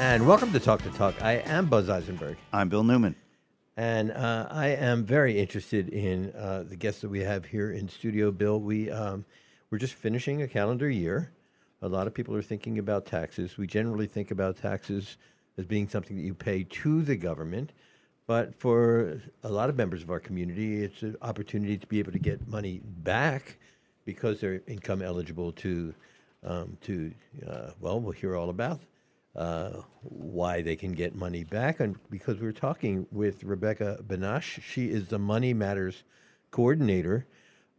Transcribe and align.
And 0.00 0.26
welcome 0.26 0.50
to 0.54 0.58
Talk 0.58 0.80
the 0.80 0.88
Talk. 0.88 1.20
I 1.20 1.32
am 1.44 1.66
Buzz 1.66 1.90
Eisenberg. 1.90 2.38
I'm 2.54 2.70
Bill 2.70 2.82
Newman. 2.82 3.14
And 3.76 4.10
uh, 4.12 4.46
I 4.50 4.68
am 4.68 5.04
very 5.04 5.38
interested 5.38 5.90
in 5.90 6.32
uh, 6.32 6.64
the 6.66 6.74
guests 6.74 7.02
that 7.02 7.10
we 7.10 7.20
have 7.20 7.44
here 7.44 7.72
in 7.72 7.86
studio. 7.86 8.30
Bill, 8.30 8.58
we, 8.58 8.90
um, 8.90 9.26
we're 9.68 9.76
just 9.76 9.92
finishing 9.92 10.40
a 10.40 10.48
calendar 10.48 10.88
year. 10.88 11.32
A 11.82 11.86
lot 11.88 12.06
of 12.06 12.14
people 12.14 12.34
are 12.34 12.40
thinking 12.40 12.78
about 12.78 13.04
taxes. 13.04 13.58
We 13.58 13.66
generally 13.66 14.06
think 14.06 14.30
about 14.30 14.56
taxes 14.56 15.18
as 15.58 15.66
being 15.66 15.86
something 15.86 16.16
that 16.16 16.22
you 16.22 16.32
pay 16.32 16.64
to 16.64 17.02
the 17.02 17.16
government. 17.16 17.72
But 18.26 18.58
for 18.58 19.20
a 19.44 19.50
lot 19.50 19.68
of 19.68 19.76
members 19.76 20.02
of 20.02 20.08
our 20.08 20.18
community, 20.18 20.82
it's 20.82 21.02
an 21.02 21.16
opportunity 21.20 21.76
to 21.76 21.86
be 21.86 21.98
able 21.98 22.12
to 22.12 22.18
get 22.18 22.48
money 22.48 22.80
back 22.82 23.58
because 24.06 24.40
they're 24.40 24.62
income 24.66 25.02
eligible 25.02 25.52
to, 25.52 25.92
um, 26.42 26.78
to 26.80 27.12
uh, 27.46 27.72
well, 27.80 28.00
we'll 28.00 28.12
hear 28.12 28.34
all 28.34 28.48
about 28.48 28.80
uh, 29.36 29.82
why 30.02 30.60
they 30.62 30.76
can 30.76 30.92
get 30.92 31.14
money 31.14 31.44
back. 31.44 31.80
And 31.80 31.96
because 32.10 32.40
we're 32.40 32.52
talking 32.52 33.06
with 33.10 33.44
Rebecca 33.44 33.98
Banash, 34.06 34.60
she 34.62 34.86
is 34.86 35.08
the 35.08 35.18
Money 35.18 35.54
Matters 35.54 36.02
coordinator 36.50 37.26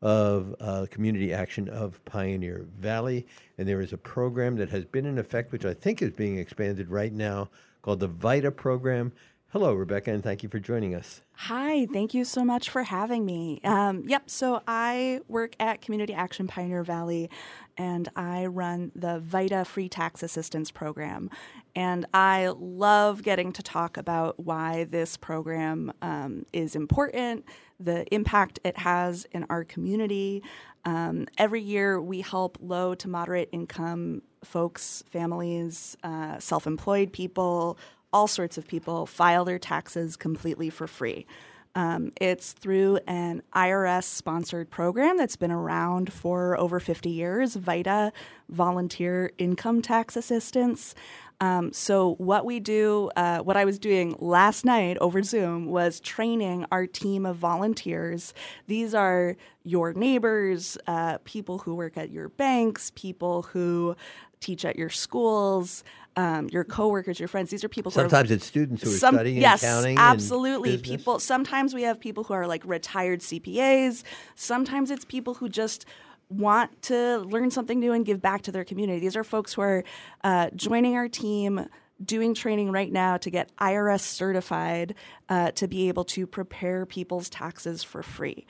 of 0.01 0.55
uh, 0.59 0.87
community 0.89 1.33
action 1.33 1.69
of 1.69 2.03
Pioneer 2.05 2.65
Valley. 2.79 3.27
And 3.57 3.67
there 3.67 3.81
is 3.81 3.93
a 3.93 3.97
program 3.97 4.55
that 4.57 4.69
has 4.69 4.85
been 4.85 5.05
in 5.05 5.19
effect, 5.19 5.51
which 5.51 5.65
I 5.65 5.73
think 5.73 6.01
is 6.01 6.11
being 6.11 6.37
expanded 6.37 6.89
right 6.89 7.13
now, 7.13 7.49
called 7.81 7.99
the 7.99 8.07
VITA 8.07 8.51
program. 8.51 9.11
Hello, 9.51 9.73
Rebecca, 9.73 10.13
and 10.13 10.23
thank 10.23 10.43
you 10.43 10.49
for 10.49 10.59
joining 10.59 10.95
us. 10.95 11.19
Hi, 11.33 11.85
thank 11.87 12.13
you 12.13 12.23
so 12.23 12.45
much 12.45 12.69
for 12.69 12.83
having 12.83 13.25
me. 13.25 13.59
Um, 13.65 14.05
yep, 14.07 14.29
so 14.29 14.61
I 14.65 15.19
work 15.27 15.57
at 15.59 15.81
Community 15.81 16.13
Action 16.13 16.47
Pioneer 16.47 16.85
Valley 16.85 17.29
and 17.77 18.07
I 18.15 18.45
run 18.45 18.93
the 18.95 19.19
VITA 19.19 19.65
Free 19.65 19.89
Tax 19.89 20.23
Assistance 20.23 20.71
Program. 20.71 21.29
And 21.75 22.05
I 22.13 22.53
love 22.57 23.23
getting 23.23 23.51
to 23.51 23.61
talk 23.61 23.97
about 23.97 24.39
why 24.39 24.85
this 24.85 25.17
program 25.17 25.91
um, 26.01 26.45
is 26.53 26.73
important, 26.73 27.43
the 27.77 28.05
impact 28.13 28.61
it 28.63 28.77
has 28.77 29.27
in 29.33 29.45
our 29.49 29.65
community. 29.65 30.43
Um, 30.85 31.27
every 31.37 31.61
year, 31.61 32.01
we 32.01 32.21
help 32.21 32.57
low 32.61 32.95
to 32.95 33.09
moderate 33.09 33.49
income 33.51 34.21
folks, 34.45 35.03
families, 35.09 35.97
uh, 36.03 36.39
self 36.39 36.65
employed 36.65 37.11
people, 37.11 37.77
all 38.13 38.27
sorts 38.27 38.57
of 38.57 38.67
people 38.67 39.05
file 39.05 39.45
their 39.45 39.59
taxes 39.59 40.15
completely 40.15 40.69
for 40.69 40.87
free. 40.87 41.25
Um, 41.73 42.11
it's 42.19 42.51
through 42.51 42.99
an 43.07 43.43
IRS 43.55 44.03
sponsored 44.03 44.69
program 44.69 45.17
that's 45.17 45.37
been 45.37 45.51
around 45.51 46.11
for 46.11 46.59
over 46.59 46.79
50 46.79 47.09
years, 47.09 47.55
VITA, 47.55 48.11
Volunteer 48.49 49.31
Income 49.37 49.81
Tax 49.81 50.17
Assistance. 50.17 50.93
Um, 51.39 51.73
so, 51.73 52.15
what 52.19 52.45
we 52.45 52.59
do, 52.59 53.09
uh, 53.15 53.39
what 53.39 53.57
I 53.57 53.65
was 53.65 53.79
doing 53.79 54.15
last 54.19 54.63
night 54.63 54.97
over 54.99 55.23
Zoom 55.23 55.65
was 55.65 55.99
training 55.99 56.67
our 56.71 56.85
team 56.85 57.25
of 57.25 57.37
volunteers. 57.37 58.35
These 58.67 58.93
are 58.93 59.37
your 59.63 59.93
neighbors, 59.93 60.77
uh, 60.85 61.17
people 61.23 61.59
who 61.59 61.73
work 61.73 61.97
at 61.97 62.11
your 62.11 62.29
banks, 62.29 62.91
people 62.93 63.43
who 63.43 63.95
teach 64.39 64.65
at 64.65 64.75
your 64.75 64.89
schools, 64.89 65.83
um, 66.15 66.49
your 66.49 66.63
coworkers, 66.63 67.19
your 67.19 67.27
friends. 67.27 67.49
These 67.51 67.63
are 67.63 67.69
people. 67.69 67.91
Sometimes 67.91 68.31
are, 68.31 68.35
it's 68.35 68.45
students 68.45 68.83
who 68.83 68.89
are 68.89 68.93
some, 68.93 69.15
studying 69.15 69.41
yes, 69.41 69.63
accounting. 69.63 69.97
absolutely. 69.97 70.77
people. 70.77 71.19
Sometimes 71.19 71.73
we 71.73 71.83
have 71.83 71.99
people 71.99 72.23
who 72.23 72.33
are 72.33 72.47
like 72.47 72.63
retired 72.65 73.21
CPAs. 73.21 74.03
Sometimes 74.35 74.91
it's 74.91 75.05
people 75.05 75.35
who 75.35 75.49
just 75.49 75.85
want 76.29 76.81
to 76.83 77.19
learn 77.19 77.51
something 77.51 77.79
new 77.79 77.91
and 77.91 78.05
give 78.05 78.21
back 78.21 78.41
to 78.43 78.51
their 78.51 78.63
community. 78.63 78.99
These 78.99 79.15
are 79.15 79.23
folks 79.23 79.53
who 79.53 79.61
are 79.61 79.83
uh, 80.23 80.49
joining 80.55 80.95
our 80.95 81.09
team 81.09 81.67
doing 82.03 82.33
training 82.33 82.71
right 82.71 82.91
now 82.91 83.17
to 83.17 83.29
get 83.29 83.55
IRS 83.57 84.01
certified 84.01 84.95
uh, 85.29 85.51
to 85.51 85.67
be 85.67 85.87
able 85.87 86.03
to 86.03 86.25
prepare 86.25 86.85
people's 86.85 87.29
taxes 87.29 87.83
for 87.83 88.01
free. 88.01 88.45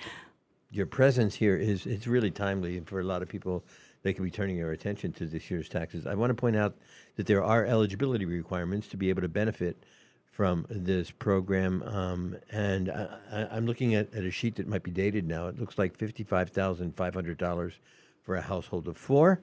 Your 0.70 0.86
presence 0.86 1.36
here 1.36 1.58
is 1.58 1.86
it's 1.86 2.08
really 2.08 2.32
timely 2.32 2.80
for 2.80 3.00
a 3.00 3.04
lot 3.04 3.22
of 3.22 3.28
people. 3.28 3.66
They 4.04 4.14
could 4.14 4.24
be 4.24 4.32
turning 4.32 4.58
their 4.58 4.72
attention 4.72 5.14
to 5.14 5.26
this 5.26 5.52
year's 5.52 5.70
taxes. 5.70 6.08
I 6.08 6.16
want 6.16 6.32
to 6.32 6.36
point 6.36 6.56
out 6.56 6.76
that 7.16 7.28
there 7.28 7.44
are 7.44 7.66
eligibility 7.66 8.26
requirements 8.26 8.88
to 8.90 8.98
be 8.98 9.10
able 9.10 9.22
to 9.22 9.28
benefit 9.28 9.84
from 10.32 10.66
this 10.70 11.12
program. 11.12 11.84
Um, 11.84 12.38
and 12.52 12.90
I, 12.90 13.58
am 13.58 13.66
looking 13.66 13.96
at, 13.96 14.14
at, 14.14 14.24
a 14.24 14.32
sheet 14.32 14.56
that 14.56 14.68
might 14.68 14.84
be 14.84 14.92
dated 14.92 15.28
now. 15.28 15.48
It 15.48 15.60
looks 15.60 15.78
like 15.78 15.98
$55,500 15.98 17.74
for 18.24 18.36
a 18.36 18.42
household 18.42 18.88
of 18.88 18.98
four, 18.98 19.42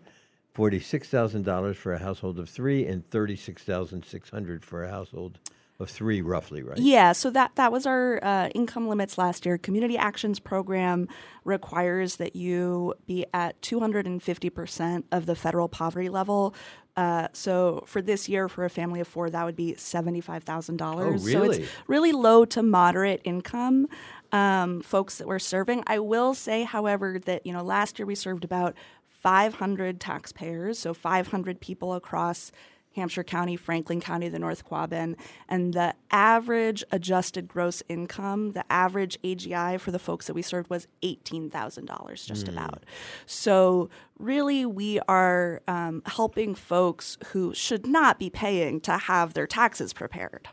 $46,000 0.57 1.77
for 1.77 1.93
a 1.93 1.99
household 1.99 2.39
of 2.39 2.49
three, 2.49 2.87
and 2.87 3.09
36,600 3.11 4.65
for 4.65 4.83
a 4.83 4.91
household 4.91 5.39
of 5.81 5.91
three, 5.91 6.21
roughly, 6.21 6.63
right? 6.63 6.79
Yeah. 6.79 7.13
So 7.13 7.31
that 7.31 7.53
that 7.57 7.71
was 7.71 7.87
our 7.87 8.19
uh, 8.23 8.49
income 8.55 8.89
limits 8.89 9.17
last 9.17 9.47
year. 9.47 9.59
Community 9.59 9.97
Actions 9.97 10.41
Program 10.41 11.09
requires 11.45 12.17
that 12.17 12.35
you 12.35 12.95
be 13.07 13.27
at 13.33 13.61
250 13.63 14.51
percent 14.51 15.07
of 15.13 15.27
the 15.27 15.37
federal 15.37 15.69
poverty 15.69 16.09
level 16.09 16.55
uh, 16.99 17.29
so 17.33 17.85
for 17.87 18.03
this 18.03 18.29
year, 18.29 18.49
for 18.49 18.65
a 18.65 18.71
family 18.71 18.99
of 18.99 19.07
four, 19.07 19.31
that 19.31 19.45
would 19.45 19.55
be 19.55 19.77
seventy-five 19.77 20.43
thousand 20.43 20.79
dollars. 20.79 21.23
Oh, 21.23 21.27
really? 21.27 21.59
So 21.59 21.63
it's 21.63 21.73
really 21.87 22.11
low 22.11 22.45
to 22.47 22.61
moderate 22.61 23.21
income 23.23 23.87
um, 24.33 24.83
folks 24.83 25.19
that 25.19 25.29
we're 25.29 25.39
serving. 25.39 25.85
I 25.87 26.01
will 26.01 26.35
say, 26.35 26.65
however, 26.65 27.21
that 27.21 27.47
you 27.47 27.53
know 27.53 27.63
last 27.63 28.01
year 28.01 28.07
we 28.07 28.17
served 28.17 28.43
about 28.43 28.75
five 29.07 29.55
hundred 29.55 30.01
taxpayers, 30.01 30.81
so 30.81 30.93
five 30.93 31.29
hundred 31.29 31.61
people 31.61 31.95
across 31.95 32.51
Hampshire 32.99 33.25
County, 33.25 33.57
Franklin 33.57 34.01
County, 34.01 34.29
the 34.29 34.39
North 34.39 34.69
Quabbin, 34.69 35.17
and 35.49 35.73
the 35.73 35.95
average 36.11 36.85
adjusted 36.91 37.49
gross 37.49 37.83
income, 37.89 38.53
the 38.53 38.65
average 38.71 39.19
AGI 39.23 39.81
for 39.81 39.91
the 39.91 39.99
folks 39.99 40.27
that 40.27 40.35
we 40.35 40.43
served 40.43 40.69
was 40.69 40.87
$18,000 41.03 42.27
just 42.27 42.47
mm. 42.47 42.53
about. 42.53 42.85
So, 43.27 43.89
really, 44.19 44.67
we 44.67 45.01
are 45.09 45.63
um, 45.69 46.03
helping 46.07 46.55
folks 46.55 47.17
who 47.29 47.55
should 47.55 47.87
not 47.87 48.19
be 48.19 48.31
paying 48.31 48.81
to 48.83 48.99
have 48.99 49.35
their 49.35 49.47
taxes 49.47 49.93
prepared. 49.93 50.49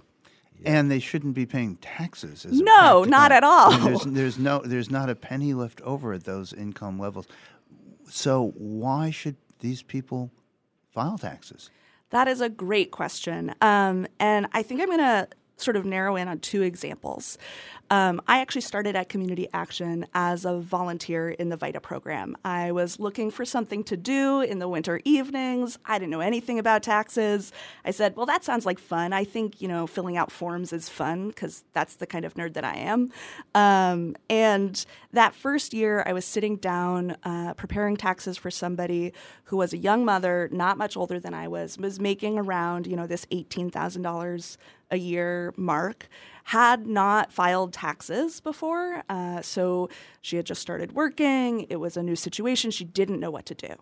And 0.64 0.90
they 0.90 1.00
shouldn't 1.00 1.34
be 1.34 1.46
paying 1.46 1.76
taxes. 1.78 2.46
no, 2.46 3.04
not 3.04 3.32
at 3.32 3.44
all. 3.44 3.74
I 3.74 3.78
mean, 3.78 3.86
there's, 3.86 4.04
there's 4.06 4.40
no, 4.40 4.60
there's 4.60 4.90
not 4.90 5.10
a 5.10 5.16
penny 5.16 5.54
left 5.54 5.82
over 5.82 6.14
at 6.14 6.24
those 6.24 6.54
income 6.54 6.98
levels. 6.98 7.28
So 8.10 8.54
why 8.56 9.12
should 9.12 9.36
these 9.60 9.82
people 9.84 10.32
file 10.94 11.18
taxes? 11.18 11.70
That 12.16 12.30
is 12.30 12.40
a 12.40 12.48
great 12.48 12.92
question. 12.92 13.54
Um, 13.60 14.08
and 14.22 14.48
I 14.54 14.64
think 14.64 14.80
I'm 14.80 14.88
going 14.88 15.00
to 15.00 15.28
sort 15.58 15.76
of 15.76 15.86
narrow 15.86 16.16
in 16.16 16.28
on 16.28 16.40
two 16.40 16.62
examples. 16.62 17.38
Um, 17.92 18.20
I 18.28 18.40
actually 18.40 18.62
started 18.62 18.96
at 18.96 19.10
Community 19.10 19.48
Action 19.54 20.08
as 20.16 20.44
a 20.44 20.58
volunteer 20.58 21.30
in 21.30 21.50
the 21.50 21.58
VITA 21.58 21.82
program. 21.82 22.36
I 22.44 22.72
was 22.72 23.00
looking 23.00 23.30
for 23.30 23.46
something 23.46 23.84
to 23.84 23.96
do 23.96 24.42
in 24.42 24.58
the 24.58 24.68
winter 24.68 25.02
evenings. 25.06 25.78
I 25.86 26.00
didn't 26.00 26.10
know 26.10 26.20
anything 26.20 26.58
about 26.58 26.82
taxes. 26.82 27.52
I 27.84 27.92
said, 27.92 28.16
well, 28.16 28.26
that 28.26 28.44
sounds 28.44 28.66
like 28.66 28.80
fun. 28.80 29.14
I 29.14 29.24
think, 29.24 29.62
you 29.62 29.68
know, 29.68 29.86
filling 29.86 30.18
out 30.18 30.32
forms 30.32 30.74
is 30.74 30.90
fun 30.90 31.28
because 31.28 31.64
that's 31.74 31.96
the 31.96 32.08
kind 32.08 32.26
of 32.26 32.34
nerd 32.34 32.54
that 32.54 32.64
I 32.64 32.76
am. 32.78 33.12
Um, 33.54 34.16
and 34.32 34.84
that 35.14 35.36
first 35.36 35.72
year, 35.74 36.04
I 36.08 36.14
was 36.14 36.26
sitting 36.26 36.56
down 36.56 37.18
uh, 37.24 37.54
preparing 37.54 37.98
taxes 37.98 38.36
for 38.36 38.50
somebody 38.50 39.14
who 39.46 39.58
was 39.58 39.74
a 39.74 39.78
young 39.78 40.04
mother, 40.04 40.50
not 40.52 40.80
much 40.80 40.98
older 40.98 41.20
than 41.20 41.36
I 41.36 41.48
was, 41.48 41.78
was 41.78 42.00
making 42.00 42.40
around, 42.40 42.88
you 42.88 42.96
know, 42.96 43.06
this 43.06 43.26
$18,000 43.28 44.58
a 44.96 44.98
year 44.98 45.54
mark, 45.56 46.08
had 46.46 46.86
not 46.86 47.32
filed 47.32 47.74
taxes 47.74 48.40
before. 48.40 49.04
Uh, 49.10 49.42
so 49.42 49.90
she 50.22 50.36
had 50.36 50.46
just 50.46 50.62
started 50.62 50.92
working. 50.92 51.66
It 51.70 51.78
was 51.78 51.98
a 51.98 52.04
new 52.04 52.16
situation. 52.16 52.70
She 52.72 52.84
didn't 52.84 53.20
know 53.20 53.32
what 53.32 53.46
to 53.48 53.56
do. 53.56 53.76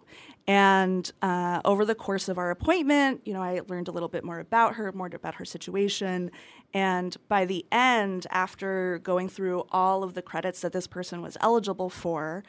And 0.48 1.12
uh, 1.22 1.62
over 1.66 1.86
the 1.86 1.96
course 1.96 2.30
of 2.30 2.38
our 2.38 2.52
appointment, 2.52 3.22
you 3.26 3.34
know, 3.34 3.42
I 3.42 3.62
learned 3.68 3.88
a 3.88 3.92
little 3.92 4.10
bit 4.10 4.24
more 4.24 4.40
about 4.40 4.76
her, 4.76 4.92
more 4.92 5.10
about 5.14 5.36
her 5.36 5.46
situation. 5.46 6.32
And 6.74 7.16
by 7.28 7.46
the 7.46 7.66
end, 7.72 8.28
after 8.30 9.00
going 9.00 9.30
through 9.30 9.66
all 9.72 10.04
of 10.04 10.14
the 10.14 10.22
credits 10.22 10.62
that 10.62 10.74
this 10.74 10.88
person 10.88 11.22
was 11.22 11.38
eligible 11.42 11.90
for, 11.90 12.44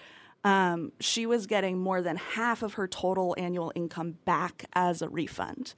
um, 0.45 0.93
she 1.01 1.27
was 1.27 1.47
getting 1.47 1.79
more 1.79 2.03
than 2.03 2.17
half 2.17 2.63
of 2.63 2.75
her 2.75 2.87
total 2.87 3.35
annual 3.39 3.73
income 3.75 4.19
back 4.25 4.67
as 4.75 5.03
a 5.03 5.09
refund. 5.09 5.75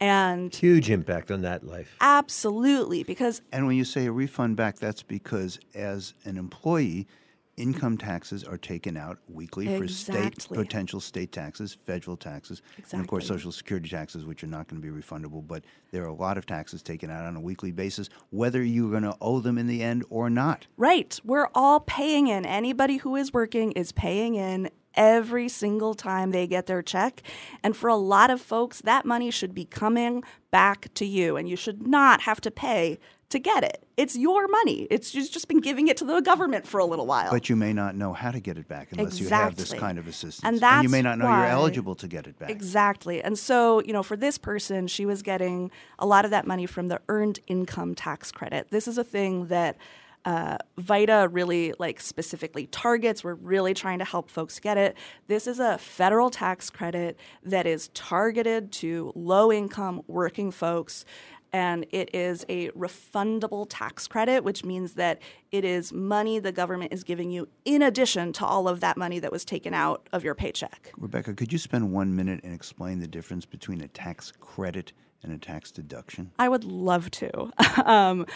And 0.00 0.54
huge 0.54 0.90
impact 0.90 1.30
on 1.30 1.42
that 1.42 1.64
life. 1.64 1.96
Absolutely 2.00 3.02
because 3.02 3.42
and 3.52 3.66
when 3.66 3.76
you 3.76 3.84
say 3.84 4.06
a 4.06 4.12
refund 4.12 4.56
back 4.56 4.78
that's 4.78 5.02
because 5.02 5.58
as 5.74 6.14
an 6.24 6.36
employee 6.36 7.08
income 7.58 7.98
taxes 7.98 8.44
are 8.44 8.56
taken 8.56 8.96
out 8.96 9.18
weekly 9.28 9.68
exactly. 9.68 9.86
for 9.86 10.40
state 10.40 10.48
potential 10.48 11.00
state 11.00 11.32
taxes, 11.32 11.76
federal 11.84 12.16
taxes, 12.16 12.62
exactly. 12.76 12.96
and 12.96 13.04
of 13.04 13.08
course 13.08 13.26
social 13.26 13.52
security 13.52 13.88
taxes, 13.88 14.24
which 14.24 14.42
are 14.44 14.48
not 14.48 14.68
going 14.68 14.80
to 14.80 14.92
be 14.92 14.96
refundable. 14.96 15.46
But 15.46 15.64
there 15.90 16.04
are 16.04 16.08
a 16.08 16.14
lot 16.14 16.38
of 16.38 16.46
taxes 16.46 16.82
taken 16.82 17.10
out 17.10 17.24
on 17.24 17.36
a 17.36 17.40
weekly 17.40 17.72
basis, 17.72 18.08
whether 18.30 18.62
you're 18.62 18.90
going 18.90 19.02
to 19.02 19.16
owe 19.20 19.40
them 19.40 19.58
in 19.58 19.66
the 19.66 19.82
end 19.82 20.04
or 20.10 20.30
not. 20.30 20.66
Right. 20.76 21.18
We're 21.24 21.48
all 21.54 21.80
paying 21.80 22.28
in. 22.28 22.46
Anybody 22.46 22.98
who 22.98 23.16
is 23.16 23.32
working 23.32 23.72
is 23.72 23.92
paying 23.92 24.34
in 24.34 24.70
every 24.94 25.48
single 25.48 25.94
time 25.94 26.30
they 26.30 26.46
get 26.46 26.66
their 26.66 26.82
check. 26.82 27.22
And 27.62 27.76
for 27.76 27.88
a 27.88 27.96
lot 27.96 28.30
of 28.30 28.40
folks, 28.40 28.80
that 28.82 29.06
money 29.06 29.30
should 29.30 29.54
be 29.54 29.64
coming 29.64 30.24
back 30.50 30.92
to 30.94 31.06
you, 31.06 31.36
and 31.36 31.48
you 31.48 31.56
should 31.56 31.86
not 31.86 32.22
have 32.22 32.40
to 32.42 32.50
pay 32.50 32.98
to 33.30 33.38
get 33.38 33.62
it. 33.62 33.84
It's 33.96 34.16
your 34.16 34.48
money. 34.48 34.86
It's 34.90 35.10
just, 35.10 35.32
just 35.32 35.48
been 35.48 35.60
giving 35.60 35.88
it 35.88 35.96
to 35.98 36.04
the 36.04 36.20
government 36.20 36.66
for 36.66 36.78
a 36.78 36.84
little 36.84 37.06
while. 37.06 37.30
But 37.30 37.48
you 37.48 37.56
may 37.56 37.72
not 37.72 37.94
know 37.94 38.12
how 38.12 38.30
to 38.30 38.40
get 38.40 38.56
it 38.56 38.68
back 38.68 38.88
unless 38.92 39.20
you 39.20 39.28
have 39.28 39.56
this 39.56 39.74
kind 39.74 39.98
of 39.98 40.06
assistance. 40.08 40.62
And 40.62 40.82
you 40.82 40.88
may 40.88 41.02
not 41.02 41.18
know 41.18 41.26
why- 41.26 41.40
you're 41.40 41.50
eligible 41.50 41.94
to 41.96 42.08
get 42.08 42.26
it 42.26 42.38
back. 42.38 42.50
Exactly. 42.50 43.22
And 43.22 43.38
so, 43.38 43.82
you 43.82 43.92
know, 43.92 44.02
for 44.02 44.16
this 44.16 44.38
person, 44.38 44.86
she 44.86 45.04
was 45.04 45.22
getting 45.22 45.70
a 45.98 46.06
lot 46.06 46.24
of 46.24 46.30
that 46.30 46.46
money 46.46 46.64
from 46.66 46.88
the 46.88 47.00
earned 47.08 47.40
income 47.46 47.94
tax 47.94 48.32
credit. 48.32 48.68
This 48.70 48.88
is 48.88 48.96
a 48.96 49.04
thing 49.04 49.46
that 49.48 49.76
uh, 50.24 50.58
VITA 50.76 51.28
really 51.30 51.72
like 51.78 52.00
specifically 52.00 52.66
targets. 52.66 53.22
We're 53.22 53.34
really 53.34 53.72
trying 53.72 53.98
to 54.00 54.04
help 54.04 54.30
folks 54.30 54.58
get 54.58 54.76
it. 54.76 54.96
This 55.26 55.46
is 55.46 55.58
a 55.58 55.78
federal 55.78 56.28
tax 56.28 56.70
credit 56.70 57.18
that 57.42 57.66
is 57.66 57.88
targeted 57.94 58.72
to 58.72 59.12
low 59.14 59.52
income 59.52 60.02
working 60.06 60.50
folks. 60.50 61.04
And 61.52 61.86
it 61.90 62.14
is 62.14 62.44
a 62.48 62.70
refundable 62.70 63.66
tax 63.68 64.06
credit, 64.06 64.44
which 64.44 64.64
means 64.64 64.94
that 64.94 65.20
it 65.50 65.64
is 65.64 65.92
money 65.92 66.38
the 66.38 66.52
government 66.52 66.92
is 66.92 67.04
giving 67.04 67.30
you 67.30 67.48
in 67.64 67.82
addition 67.82 68.32
to 68.34 68.44
all 68.44 68.68
of 68.68 68.80
that 68.80 68.96
money 68.96 69.18
that 69.18 69.32
was 69.32 69.44
taken 69.44 69.72
out 69.72 70.08
of 70.12 70.24
your 70.24 70.34
paycheck. 70.34 70.92
Rebecca, 70.98 71.34
could 71.34 71.52
you 71.52 71.58
spend 71.58 71.92
one 71.92 72.14
minute 72.14 72.40
and 72.44 72.52
explain 72.52 73.00
the 73.00 73.06
difference 73.06 73.46
between 73.46 73.80
a 73.80 73.88
tax 73.88 74.32
credit 74.40 74.92
and 75.22 75.32
a 75.32 75.38
tax 75.38 75.70
deduction? 75.70 76.32
I 76.38 76.48
would 76.48 76.64
love 76.64 77.10
to. 77.12 77.50
um, 77.90 78.26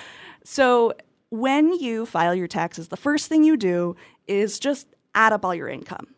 so, 0.45 0.95
when 1.31 1.73
you 1.73 2.05
file 2.05 2.35
your 2.35 2.47
taxes, 2.47 2.89
the 2.89 2.97
first 2.97 3.29
thing 3.29 3.43
you 3.43 3.57
do 3.57 3.97
is 4.27 4.59
just 4.59 4.87
add 5.15 5.33
up 5.33 5.47
all 5.47 5.55
your 5.55 5.69
income. 5.69 6.09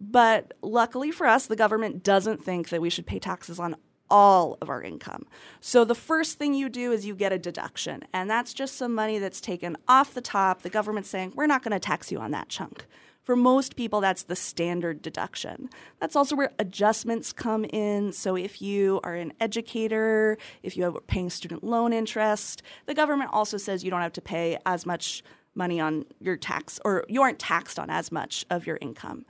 But 0.00 0.54
luckily 0.62 1.10
for 1.10 1.26
us, 1.26 1.46
the 1.46 1.56
government 1.56 2.02
doesn't 2.02 2.42
think 2.42 2.70
that 2.70 2.80
we 2.80 2.90
should 2.90 3.06
pay 3.06 3.18
taxes 3.18 3.58
on 3.58 3.76
all 4.10 4.58
of 4.60 4.68
our 4.68 4.82
income. 4.82 5.26
So 5.60 5.84
the 5.84 5.94
first 5.94 6.38
thing 6.38 6.54
you 6.54 6.68
do 6.68 6.92
is 6.92 7.06
you 7.06 7.14
get 7.14 7.32
a 7.32 7.38
deduction, 7.38 8.04
and 8.12 8.28
that's 8.28 8.52
just 8.52 8.76
some 8.76 8.94
money 8.94 9.18
that's 9.18 9.40
taken 9.40 9.76
off 9.88 10.14
the 10.14 10.20
top. 10.20 10.62
The 10.62 10.70
government's 10.70 11.08
saying, 11.08 11.32
we're 11.34 11.46
not 11.46 11.62
going 11.62 11.72
to 11.72 11.80
tax 11.80 12.10
you 12.10 12.18
on 12.18 12.30
that 12.32 12.48
chunk. 12.48 12.86
For 13.22 13.36
most 13.36 13.76
people, 13.76 14.00
that's 14.00 14.24
the 14.24 14.34
standard 14.34 15.02
deduction. 15.02 15.68
That's 16.00 16.16
also 16.16 16.34
where 16.34 16.50
adjustments 16.58 17.32
come 17.32 17.64
in. 17.66 18.12
So, 18.12 18.34
if 18.34 18.60
you 18.62 18.98
are 19.04 19.14
an 19.14 19.34
educator, 19.38 20.38
if 20.62 20.76
you 20.76 20.84
are 20.86 21.00
paying 21.02 21.30
student 21.30 21.62
loan 21.62 21.92
interest, 21.92 22.62
the 22.86 22.94
government 22.94 23.30
also 23.32 23.56
says 23.56 23.84
you 23.84 23.90
don't 23.90 24.00
have 24.00 24.14
to 24.14 24.22
pay 24.22 24.58
as 24.64 24.86
much 24.86 25.22
money 25.54 25.78
on 25.78 26.06
your 26.18 26.36
tax, 26.36 26.80
or 26.84 27.04
you 27.08 27.22
aren't 27.22 27.38
taxed 27.38 27.78
on 27.78 27.90
as 27.90 28.10
much 28.10 28.46
of 28.50 28.66
your 28.66 28.78
income. 28.80 29.24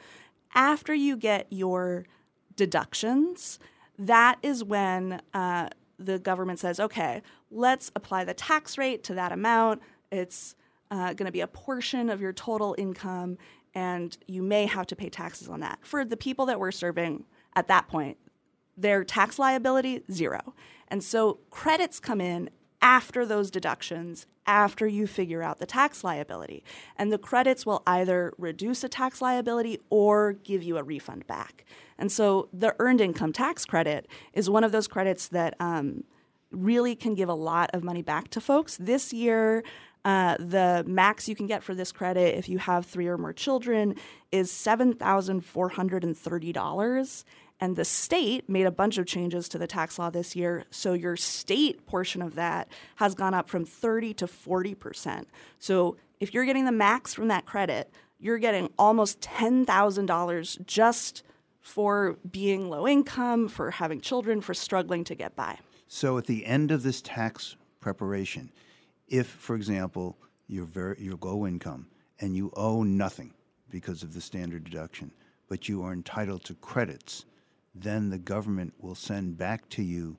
After 0.55 0.95
you 0.95 1.17
get 1.17 1.47
your 1.51 2.07
deductions, 2.57 3.59
that 4.01 4.39
is 4.43 4.65
when 4.65 5.21
uh, 5.35 5.69
the 5.99 6.19
government 6.19 6.59
says, 6.59 6.81
okay, 6.81 7.21
let's 7.51 7.93
apply 7.95 8.25
the 8.25 8.33
tax 8.33 8.79
rate 8.79 9.05
to 9.05 9.15
that 9.15 9.31
amount. 9.31 9.83
It's 10.11 10.57
uh, 10.91 11.13
going 11.13 11.27
to 11.27 11.33
be 11.33 11.43
a 11.43 11.47
portion 11.47 12.09
of 12.09 12.21
your 12.21 12.33
total 12.33 12.75
income, 12.79 13.37
and 13.75 14.17
you 14.27 14.43
may 14.43 14.65
have 14.65 14.87
to 14.87 14.97
pay 14.97 15.11
taxes 15.11 15.49
on 15.49 15.61
that. 15.61 15.79
For 15.83 16.05
the 16.05 16.17
people 16.17 16.47
that 16.47 16.59
we're 16.59 16.73
serving 16.73 17.27
at 17.55 17.69
that 17.69 17.89
point, 17.89 18.17
their 18.75 19.05
tax 19.05 19.39
liability, 19.39 20.03
zero. 20.11 20.55
And 20.89 21.05
so 21.05 21.41
credits 21.51 22.01
come 22.01 22.23
in 22.23 22.49
after 22.83 23.27
those 23.27 23.51
deductions, 23.51 24.27
after 24.47 24.87
you 24.87 25.07
figure 25.07 25.43
out 25.43 25.59
the 25.59 25.67
tax 25.67 26.03
liability. 26.03 26.65
And 26.97 27.13
the 27.13 27.19
credits 27.19 27.67
will 27.67 27.83
either 27.87 28.33
reduce 28.39 28.83
a 28.83 28.89
tax 28.89 29.21
liability 29.21 29.79
or 29.91 30.33
give 30.33 30.63
you 30.63 30.79
a 30.79 30.83
refund 30.83 31.27
back. 31.27 31.65
And 31.99 32.11
so 32.11 32.49
the 32.53 32.75
earned 32.79 33.01
income 33.01 33.33
tax 33.33 33.65
credit 33.65 34.09
is 34.33 34.49
one 34.49 34.65
of 34.65 34.73
those 34.73 34.89
credits 34.89 35.29
that 35.29 35.55
um, 35.61 36.05
really 36.51 36.97
can 36.97 37.15
give 37.15 37.29
a 37.29 37.35
lot 37.35 37.71
of 37.75 37.85
money 37.85 38.03
back 38.03 38.29
to 38.29 38.41
folks. 38.41 38.79
This 38.79 39.13
year, 39.13 39.63
uh, 40.05 40.37
the 40.39 40.83
max 40.87 41.29
you 41.29 41.37
can 41.37 41.47
get 41.47 41.63
for 41.63 41.75
this 41.75 41.93
credit 41.93 42.39
if 42.39 42.49
you 42.49 42.57
have 42.59 42.87
three 42.87 43.07
or 43.07 43.19
more 43.19 43.35
children 43.35 43.95
is 44.33 44.51
$7,430. 44.51 47.25
And 47.61 47.77
the 47.77 47.85
state 47.85 48.49
made 48.49 48.65
a 48.65 48.71
bunch 48.71 48.97
of 48.97 49.07
changes 49.07 49.49
to 49.51 49.59
the 49.59 49.67
tax 49.67 49.99
law 49.99 50.09
this 50.09 50.35
year. 50.35 50.65
So 50.71 50.95
your 50.95 51.17
state 51.17 51.87
portion 51.87 52.23
of 52.23 52.35
that 52.35 52.69
has 52.97 53.15
gone 53.15 53.35
up 53.35 53.49
from 53.49 53.67
30 53.67 54.15
to 54.15 54.27
40%. 54.27 55.27
So 55.59 55.97
if 56.21 56.33
you're 56.33 56.47
getting 56.47 56.65
the 56.65 56.73
max 56.73 57.13
from 57.13 57.29
that 57.29 57.45
credit, 57.45 57.93
you're 58.19 58.39
getting 58.39 58.71
almost 58.79 59.21
$10,000 59.21 60.67
just 60.67 61.23
for 61.61 62.17
being 62.31 62.71
low 62.71 62.89
income, 62.89 63.49
for 63.49 63.73
having 63.73 64.01
children, 64.01 64.41
for 64.41 64.55
struggling 64.55 65.05
to 65.05 65.15
get 65.15 65.37
by. 65.37 65.59
So 65.87 66.17
at 66.19 66.27
the 66.27 66.47
end 66.47 66.71
of 66.71 66.83
this 66.83 67.03
tax 67.03 67.57
preparation, 67.81 68.51
if, 69.09 69.27
for 69.27 69.55
example, 69.55 70.17
you're 70.47 70.65
very 70.65 71.11
low 71.21 71.47
income 71.47 71.87
and 72.21 72.37
you 72.37 72.53
owe 72.57 72.83
nothing 72.83 73.35
because 73.71 74.03
of 74.03 74.15
the 74.15 74.21
standard 74.21 74.65
deduction, 74.65 75.11
but 75.49 75.69
you 75.69 75.83
are 75.83 75.93
entitled 75.93 76.45
to 76.45 76.55
credits, 76.55 77.25
then 77.75 78.11
the 78.11 78.19
government 78.19 78.75
will 78.79 78.95
send 78.95 79.37
back 79.37 79.69
to 79.71 79.83
you 79.83 80.17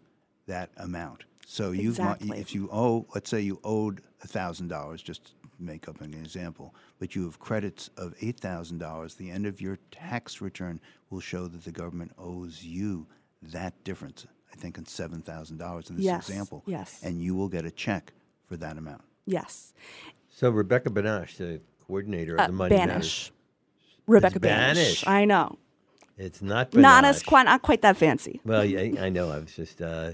that 0.48 0.70
amount. 0.78 1.26
So 1.46 1.72
you 1.72 1.90
Exactly. 1.90 2.40
if 2.40 2.54
you 2.56 2.70
owe, 2.72 3.06
let's 3.14 3.30
say 3.30 3.42
you 3.42 3.60
owed 3.64 4.02
thousand 4.26 4.68
dollars, 4.70 5.02
just 5.02 5.26
to 5.26 5.32
make 5.60 5.88
up 5.88 6.00
an 6.02 6.14
example, 6.14 6.74
but 7.00 7.16
you 7.16 7.24
have 7.26 7.40
credits 7.40 7.90
of 7.98 8.14
eight 8.22 8.40
thousand 8.40 8.78
dollars, 8.78 9.16
the 9.16 9.30
end 9.30 9.46
of 9.46 9.60
your 9.60 9.78
tax 9.92 10.40
return 10.42 10.80
will 11.10 11.20
show 11.20 11.48
that 11.48 11.64
the 11.64 11.72
government 11.72 12.12
owes 12.18 12.64
you 12.64 13.06
that 13.42 13.74
difference. 13.84 14.26
I 14.52 14.56
think 14.56 14.78
in 14.78 14.86
seven 14.86 15.22
thousand 15.22 15.58
dollars 15.58 15.90
in 15.90 15.96
this 15.98 16.06
Yes, 16.06 16.30
example. 16.30 16.64
yes. 16.66 17.02
And 17.04 17.22
you 17.22 17.36
will 17.36 17.50
get 17.50 17.66
a 17.66 17.72
check 17.72 18.14
for 18.48 18.56
that 18.58 18.78
amount. 18.78 19.02
Yes. 19.26 19.74
So 20.30 20.50
Rebecca 20.50 20.90
Banash, 20.90 21.38
the 21.38 21.62
coordinator 21.86 22.36
of 22.36 22.42
Uh, 22.42 22.48
the 22.48 22.54
Money 22.54 22.76
Matters. 22.78 22.94
Banish. 22.94 23.32
Rebecca 24.08 24.40
Banish. 24.40 24.78
Banish. 24.78 25.08
I 25.08 25.26
know. 25.26 25.58
It's 26.22 26.42
not 26.42 26.74
Not 26.76 27.04
as 27.04 27.24
quite 27.24 27.44
not 27.44 27.64
quite 27.64 27.82
that 27.82 27.98
fancy. 27.98 28.40
Well, 28.46 28.64
yeah, 28.64 29.02
I 29.04 29.10
know. 29.10 29.32
I 29.32 29.40
was 29.40 29.54
just, 29.56 29.82
uh, 29.82 30.12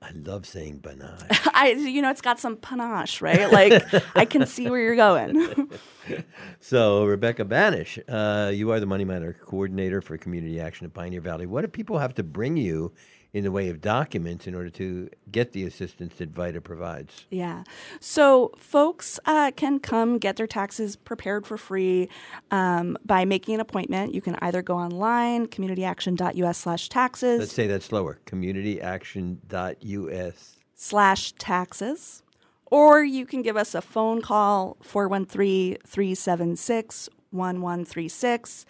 I 0.00 0.10
love 0.14 0.46
saying 0.46 0.80
Banash. 0.80 1.50
I 1.54 1.72
you 1.72 2.00
know 2.00 2.10
it's 2.10 2.22
got 2.22 2.40
some 2.40 2.56
panache, 2.56 3.20
right? 3.20 3.52
Like 3.52 3.84
I 4.16 4.24
can 4.24 4.46
see 4.46 4.70
where 4.70 4.80
you're 4.80 4.96
going. 4.96 5.70
So, 6.58 7.04
Rebecca 7.04 7.44
Bannasch, 7.44 7.96
uh, 8.08 8.50
you 8.50 8.72
are 8.72 8.80
the 8.80 8.86
Money 8.86 9.04
Matter 9.04 9.36
coordinator 9.40 10.00
for 10.00 10.16
community 10.16 10.58
action 10.58 10.84
in 10.84 10.90
Pioneer 10.90 11.20
Valley. 11.20 11.46
What 11.46 11.60
do 11.60 11.68
people 11.68 11.98
have 11.98 12.14
to 12.14 12.24
bring 12.24 12.56
you 12.56 12.92
in 13.32 13.44
the 13.44 13.50
way 13.50 13.70
of 13.70 13.80
documents 13.80 14.46
in 14.46 14.54
order 14.54 14.68
to 14.68 15.08
get 15.30 15.52
the 15.52 15.64
assistance 15.64 16.16
that 16.16 16.28
VITA 16.30 16.60
provides? 16.60 17.24
yeah. 17.30 17.62
So 18.00 18.52
folks 18.56 19.18
uh, 19.24 19.52
can 19.56 19.80
come 19.80 20.18
get 20.18 20.36
their 20.36 20.46
taxes 20.46 20.96
prepared 20.96 21.46
for 21.46 21.56
free 21.56 22.08
um, 22.50 22.98
by 23.04 23.24
making 23.24 23.54
an 23.54 23.60
appointment. 23.60 24.14
You 24.14 24.20
can 24.20 24.36
either 24.42 24.60
go 24.62 24.76
online, 24.76 25.46
communityaction.us 25.46 26.58
slash 26.58 26.88
taxes. 26.88 27.38
Let's 27.40 27.52
say 27.52 27.66
that 27.68 27.82
slower 27.82 28.18
communityaction.us. 28.26 30.56
slash 30.74 31.32
taxes, 31.32 32.22
or 32.66 33.02
you 33.02 33.24
can 33.26 33.42
give 33.42 33.56
us 33.56 33.74
a 33.74 33.80
phone 33.80 34.20
call 34.20 34.76
413 34.82 35.78
376 35.86 37.08
1136. 37.30 38.66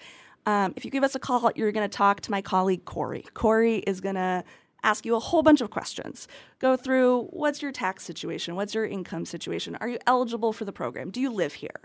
Um, 0.46 0.72
If 0.76 0.84
you 0.84 0.90
give 0.90 1.04
us 1.04 1.14
a 1.14 1.18
call, 1.18 1.50
you're 1.54 1.72
going 1.72 1.88
to 1.88 1.96
talk 1.96 2.20
to 2.22 2.30
my 2.30 2.42
colleague 2.42 2.84
Corey. 2.84 3.24
Corey 3.34 3.78
is 3.78 4.00
going 4.00 4.16
to 4.16 4.44
ask 4.82 5.06
you 5.06 5.14
a 5.14 5.20
whole 5.20 5.42
bunch 5.42 5.60
of 5.60 5.70
questions. 5.70 6.26
Go 6.58 6.76
through 6.76 7.24
what's 7.26 7.62
your 7.62 7.70
tax 7.70 8.02
situation? 8.02 8.56
What's 8.56 8.74
your 8.74 8.84
income 8.84 9.24
situation? 9.24 9.76
Are 9.80 9.88
you 9.88 9.98
eligible 10.06 10.52
for 10.52 10.64
the 10.64 10.72
program? 10.72 11.10
Do 11.10 11.20
you 11.20 11.30
live 11.30 11.54
here? 11.54 11.80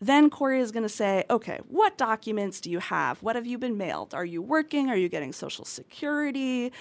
Then 0.00 0.28
Corey 0.28 0.60
is 0.60 0.72
going 0.72 0.82
to 0.82 0.88
say, 0.88 1.24
okay, 1.30 1.60
what 1.68 1.96
documents 1.96 2.60
do 2.60 2.70
you 2.70 2.80
have? 2.80 3.22
What 3.22 3.36
have 3.36 3.46
you 3.46 3.58
been 3.58 3.78
mailed? 3.78 4.12
Are 4.12 4.24
you 4.24 4.42
working? 4.42 4.90
Are 4.90 4.96
you 4.96 5.08
getting 5.08 5.32
Social 5.32 5.64
Security? 5.64 6.72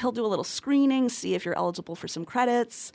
he'll 0.00 0.12
do 0.12 0.24
a 0.24 0.28
little 0.28 0.44
screening, 0.44 1.08
see 1.08 1.34
if 1.34 1.44
you're 1.44 1.56
eligible 1.56 1.94
for 1.94 2.08
some 2.08 2.24
credits, 2.24 2.92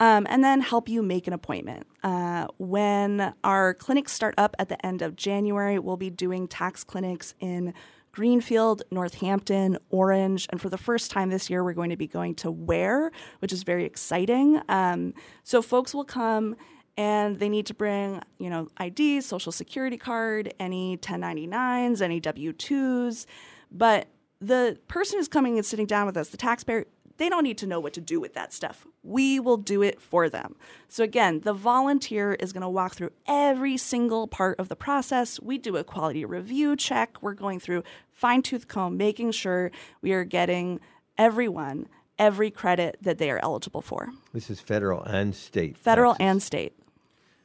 um, 0.00 0.26
and 0.30 0.42
then 0.42 0.60
help 0.60 0.88
you 0.88 1.02
make 1.02 1.26
an 1.26 1.32
appointment. 1.32 1.86
Uh, 2.02 2.46
when 2.58 3.34
our 3.44 3.74
clinics 3.74 4.12
start 4.12 4.34
up 4.38 4.56
at 4.58 4.70
the 4.70 4.84
end 4.84 5.02
of 5.02 5.14
January, 5.14 5.78
we'll 5.78 5.98
be 5.98 6.10
doing 6.10 6.48
tax 6.48 6.82
clinics 6.82 7.34
in 7.38 7.74
Greenfield, 8.12 8.82
Northampton, 8.90 9.78
Orange, 9.90 10.48
and 10.50 10.60
for 10.60 10.68
the 10.68 10.78
first 10.78 11.10
time 11.10 11.30
this 11.30 11.48
year, 11.48 11.62
we're 11.62 11.74
going 11.74 11.90
to 11.90 11.96
be 11.96 12.08
going 12.08 12.34
to 12.36 12.50
Ware, 12.50 13.12
which 13.38 13.52
is 13.52 13.62
very 13.62 13.84
exciting. 13.84 14.60
Um, 14.68 15.14
so 15.44 15.62
folks 15.62 15.94
will 15.94 16.04
come 16.04 16.56
and 16.96 17.38
they 17.38 17.48
need 17.48 17.66
to 17.66 17.74
bring, 17.74 18.20
you 18.38 18.50
know, 18.50 18.68
ID, 18.78 19.20
social 19.20 19.52
security 19.52 19.96
card, 19.96 20.52
any 20.58 20.96
1099s, 20.96 22.00
any 22.00 22.18
W-2s, 22.18 23.26
but 23.70 24.08
the 24.40 24.78
person 24.88 25.18
who's 25.18 25.28
coming 25.28 25.56
and 25.56 25.64
sitting 25.64 25.86
down 25.86 26.06
with 26.06 26.16
us, 26.16 26.30
the 26.30 26.36
taxpayer, 26.36 26.86
they 27.20 27.28
don't 27.28 27.44
need 27.44 27.58
to 27.58 27.66
know 27.66 27.78
what 27.78 27.92
to 27.92 28.00
do 28.00 28.18
with 28.18 28.32
that 28.32 28.50
stuff. 28.50 28.86
We 29.02 29.38
will 29.38 29.58
do 29.58 29.82
it 29.82 30.00
for 30.00 30.30
them. 30.30 30.56
So, 30.88 31.04
again, 31.04 31.40
the 31.40 31.52
volunteer 31.52 32.32
is 32.32 32.54
going 32.54 32.62
to 32.62 32.68
walk 32.68 32.94
through 32.94 33.10
every 33.28 33.76
single 33.76 34.26
part 34.26 34.58
of 34.58 34.70
the 34.70 34.74
process. 34.74 35.38
We 35.38 35.58
do 35.58 35.76
a 35.76 35.84
quality 35.84 36.24
review 36.24 36.76
check. 36.76 37.18
We're 37.20 37.34
going 37.34 37.60
through 37.60 37.84
fine 38.10 38.40
tooth 38.40 38.68
comb, 38.68 38.96
making 38.96 39.32
sure 39.32 39.70
we 40.00 40.12
are 40.12 40.24
getting 40.24 40.80
everyone 41.18 41.88
every 42.18 42.50
credit 42.50 42.96
that 43.02 43.18
they 43.18 43.30
are 43.30 43.38
eligible 43.42 43.82
for. 43.82 44.08
This 44.32 44.48
is 44.48 44.58
federal 44.58 45.02
and 45.02 45.34
state. 45.34 45.76
Federal 45.76 46.12
taxes. 46.14 46.26
and 46.26 46.42
state. 46.42 46.72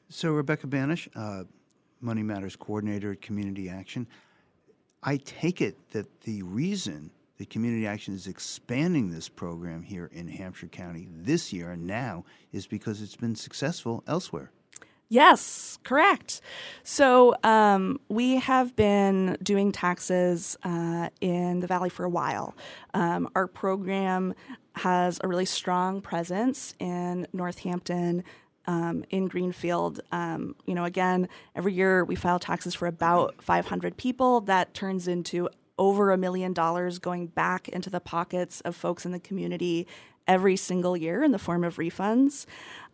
So, 0.08 0.32
Rebecca 0.32 0.68
Bannasch, 0.68 1.10
uh, 1.18 1.44
Money 2.00 2.24
Matters 2.24 2.56
Coordinator 2.56 3.12
at 3.12 3.22
Community 3.22 3.68
Action, 3.68 4.08
I 5.04 5.18
take 5.18 5.60
it 5.60 5.92
that 5.92 6.22
the 6.22 6.44
reason 6.44 7.12
that 7.38 7.50
Community 7.50 7.86
Action 7.86 8.14
is 8.14 8.28
expanding 8.28 9.12
this 9.12 9.28
program 9.28 9.84
here 9.84 10.10
in 10.14 10.28
Hampshire 10.28 10.68
County 10.68 11.08
this 11.12 11.52
year 11.52 11.72
and 11.72 11.86
now 11.86 12.26
is 12.52 12.68
because 12.68 13.02
it's 13.02 13.16
been 13.16 13.36
successful 13.36 14.04
elsewhere. 14.08 14.52
Yes, 15.08 15.78
correct. 15.84 16.42
So 16.84 17.36
um, 17.44 18.00
we 18.10 18.38
have 18.38 18.76
been 18.76 19.38
doing 19.44 19.72
taxes 19.72 20.58
uh, 20.64 21.10
in 21.22 21.60
the 21.60 21.68
Valley 21.68 21.90
for 21.90 22.06
a 22.06 22.10
while. 22.10 22.56
Um, 22.94 23.30
our 23.36 23.48
program 23.48 24.34
has 24.76 25.20
a 25.24 25.28
really 25.28 25.46
strong 25.46 26.02
presence 26.02 26.74
in 26.80 27.28
Northampton. 27.34 28.24
Um, 28.68 29.06
in 29.12 29.28
Greenfield, 29.28 30.00
um, 30.12 30.56
you 30.66 30.74
know, 30.74 30.86
again, 30.86 31.30
every 31.56 31.72
year 31.72 32.04
we 32.04 32.16
file 32.16 32.40
taxes 32.40 32.74
for 32.74 32.88
about 32.88 33.36
500 33.40 33.96
people. 33.96 34.42
That 34.42 34.74
turns 34.74 35.08
into 35.08 35.50
over 35.78 36.12
a 36.12 36.18
million 36.18 36.54
dollars 36.54 37.00
going 37.00 37.28
back 37.28 37.68
into 37.70 37.90
the 37.90 38.00
pockets 38.00 38.62
of 38.62 38.76
folks 38.76 39.06
in 39.06 39.12
the 39.12 39.20
community 39.20 39.88
every 40.28 40.56
single 40.56 40.96
year 40.98 41.24
in 41.24 41.32
the 41.32 41.40
form 41.40 41.64
of 41.64 41.76
refunds. 41.78 42.46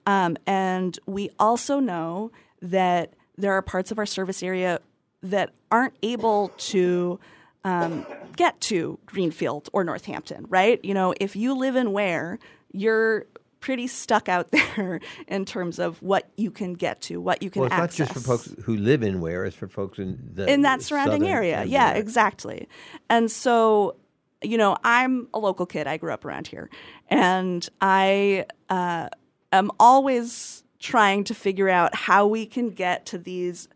Um, 0.05 0.38
and 0.47 0.97
we 1.05 1.29
also 1.39 1.79
know 1.79 2.31
that 2.61 3.13
there 3.38 3.53
are 3.53 3.61
parts 3.61 3.91
of 3.91 4.00
our 4.00 4.05
service 4.05 4.43
area 4.43 4.79
that 5.21 5.51
aren't 5.69 5.95
able 6.01 6.50
to 6.57 7.19
um, 7.63 8.05
get 8.35 8.59
to 8.61 8.97
Greenfield 9.05 9.69
or 9.71 9.83
Northampton, 9.83 10.45
right? 10.50 10.83
You 10.83 10.93
know, 10.93 11.13
if 11.19 11.35
you 11.35 11.55
live 11.55 11.75
in 11.75 11.91
Ware, 11.91 12.39
you're 12.71 13.25
pretty 13.61 13.87
stuck 13.87 14.27
out 14.27 14.51
there 14.75 14.99
in 15.27 15.45
terms 15.45 15.79
of 15.79 16.01
what 16.01 16.29
you 16.35 16.51
can 16.51 16.73
get 16.73 17.01
to, 17.03 17.21
what 17.21 17.41
you 17.41 17.49
can 17.49 17.61
Well, 17.61 17.67
it's 17.67 17.75
access. 17.75 17.99
not 17.99 18.13
just 18.13 18.25
for 18.25 18.37
folks 18.37 18.63
who 18.63 18.75
live 18.75 19.03
in 19.03 19.21
Ware; 19.21 19.45
it's 19.45 19.55
for 19.55 19.69
folks 19.69 19.99
in 19.99 20.19
the 20.33 20.51
in 20.51 20.63
that 20.63 20.81
surrounding 20.81 21.25
area. 21.27 21.61
end 21.61 21.69
Yeah, 21.69 21.91
exactly. 21.93 22.67
And 23.09 23.31
so, 23.31 23.95
you 24.41 24.57
know, 24.57 24.75
I'm 24.83 25.29
a 25.33 25.39
local 25.39 25.65
kid. 25.65 25.87
I 25.87 25.95
grew 25.95 26.11
up 26.11 26.25
around 26.25 26.47
here, 26.47 26.69
and 27.07 27.67
I 27.79 28.45
uh, 28.69 29.07
am 29.53 29.71
always 29.79 30.63
trying 30.79 31.23
to 31.23 31.33
figure 31.35 31.69
out 31.69 31.95
how 31.95 32.25
we 32.27 32.45
can 32.45 32.71
get 32.71 33.05
to 33.05 33.17
these 33.17 33.69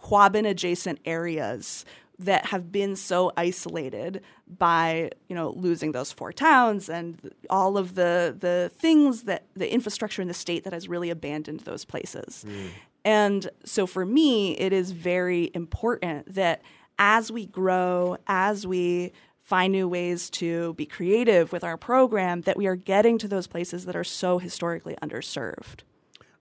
Quabbin 0.00 0.48
adjacent 0.48 0.98
areas 1.04 1.84
that 2.24 2.46
have 2.46 2.72
been 2.72 2.96
so 2.96 3.32
isolated 3.36 4.22
by 4.46 5.10
you 5.28 5.34
know 5.34 5.50
losing 5.50 5.92
those 5.92 6.12
four 6.12 6.32
towns 6.32 6.88
and 6.88 7.32
all 7.50 7.76
of 7.78 7.94
the 7.94 8.34
the 8.38 8.70
things 8.74 9.22
that 9.24 9.46
the 9.54 9.72
infrastructure 9.72 10.22
in 10.22 10.28
the 10.28 10.34
state 10.34 10.64
that 10.64 10.72
has 10.72 10.88
really 10.88 11.10
abandoned 11.10 11.60
those 11.60 11.84
places. 11.84 12.44
Hmm. 12.46 12.66
And 13.04 13.50
so 13.64 13.86
for 13.86 14.06
me, 14.06 14.56
it 14.58 14.72
is 14.72 14.92
very 14.92 15.50
important 15.54 16.34
that 16.34 16.62
as 16.98 17.32
we 17.32 17.46
grow, 17.46 18.16
as 18.28 18.66
we 18.66 19.12
find 19.40 19.72
new 19.72 19.88
ways 19.88 20.30
to 20.30 20.72
be 20.74 20.86
creative 20.86 21.52
with 21.52 21.64
our 21.64 21.76
program, 21.76 22.42
that 22.42 22.56
we 22.56 22.66
are 22.66 22.76
getting 22.76 23.18
to 23.18 23.28
those 23.28 23.46
places 23.46 23.86
that 23.86 23.96
are 23.96 24.04
so 24.04 24.38
historically 24.38 24.96
underserved. 25.02 25.80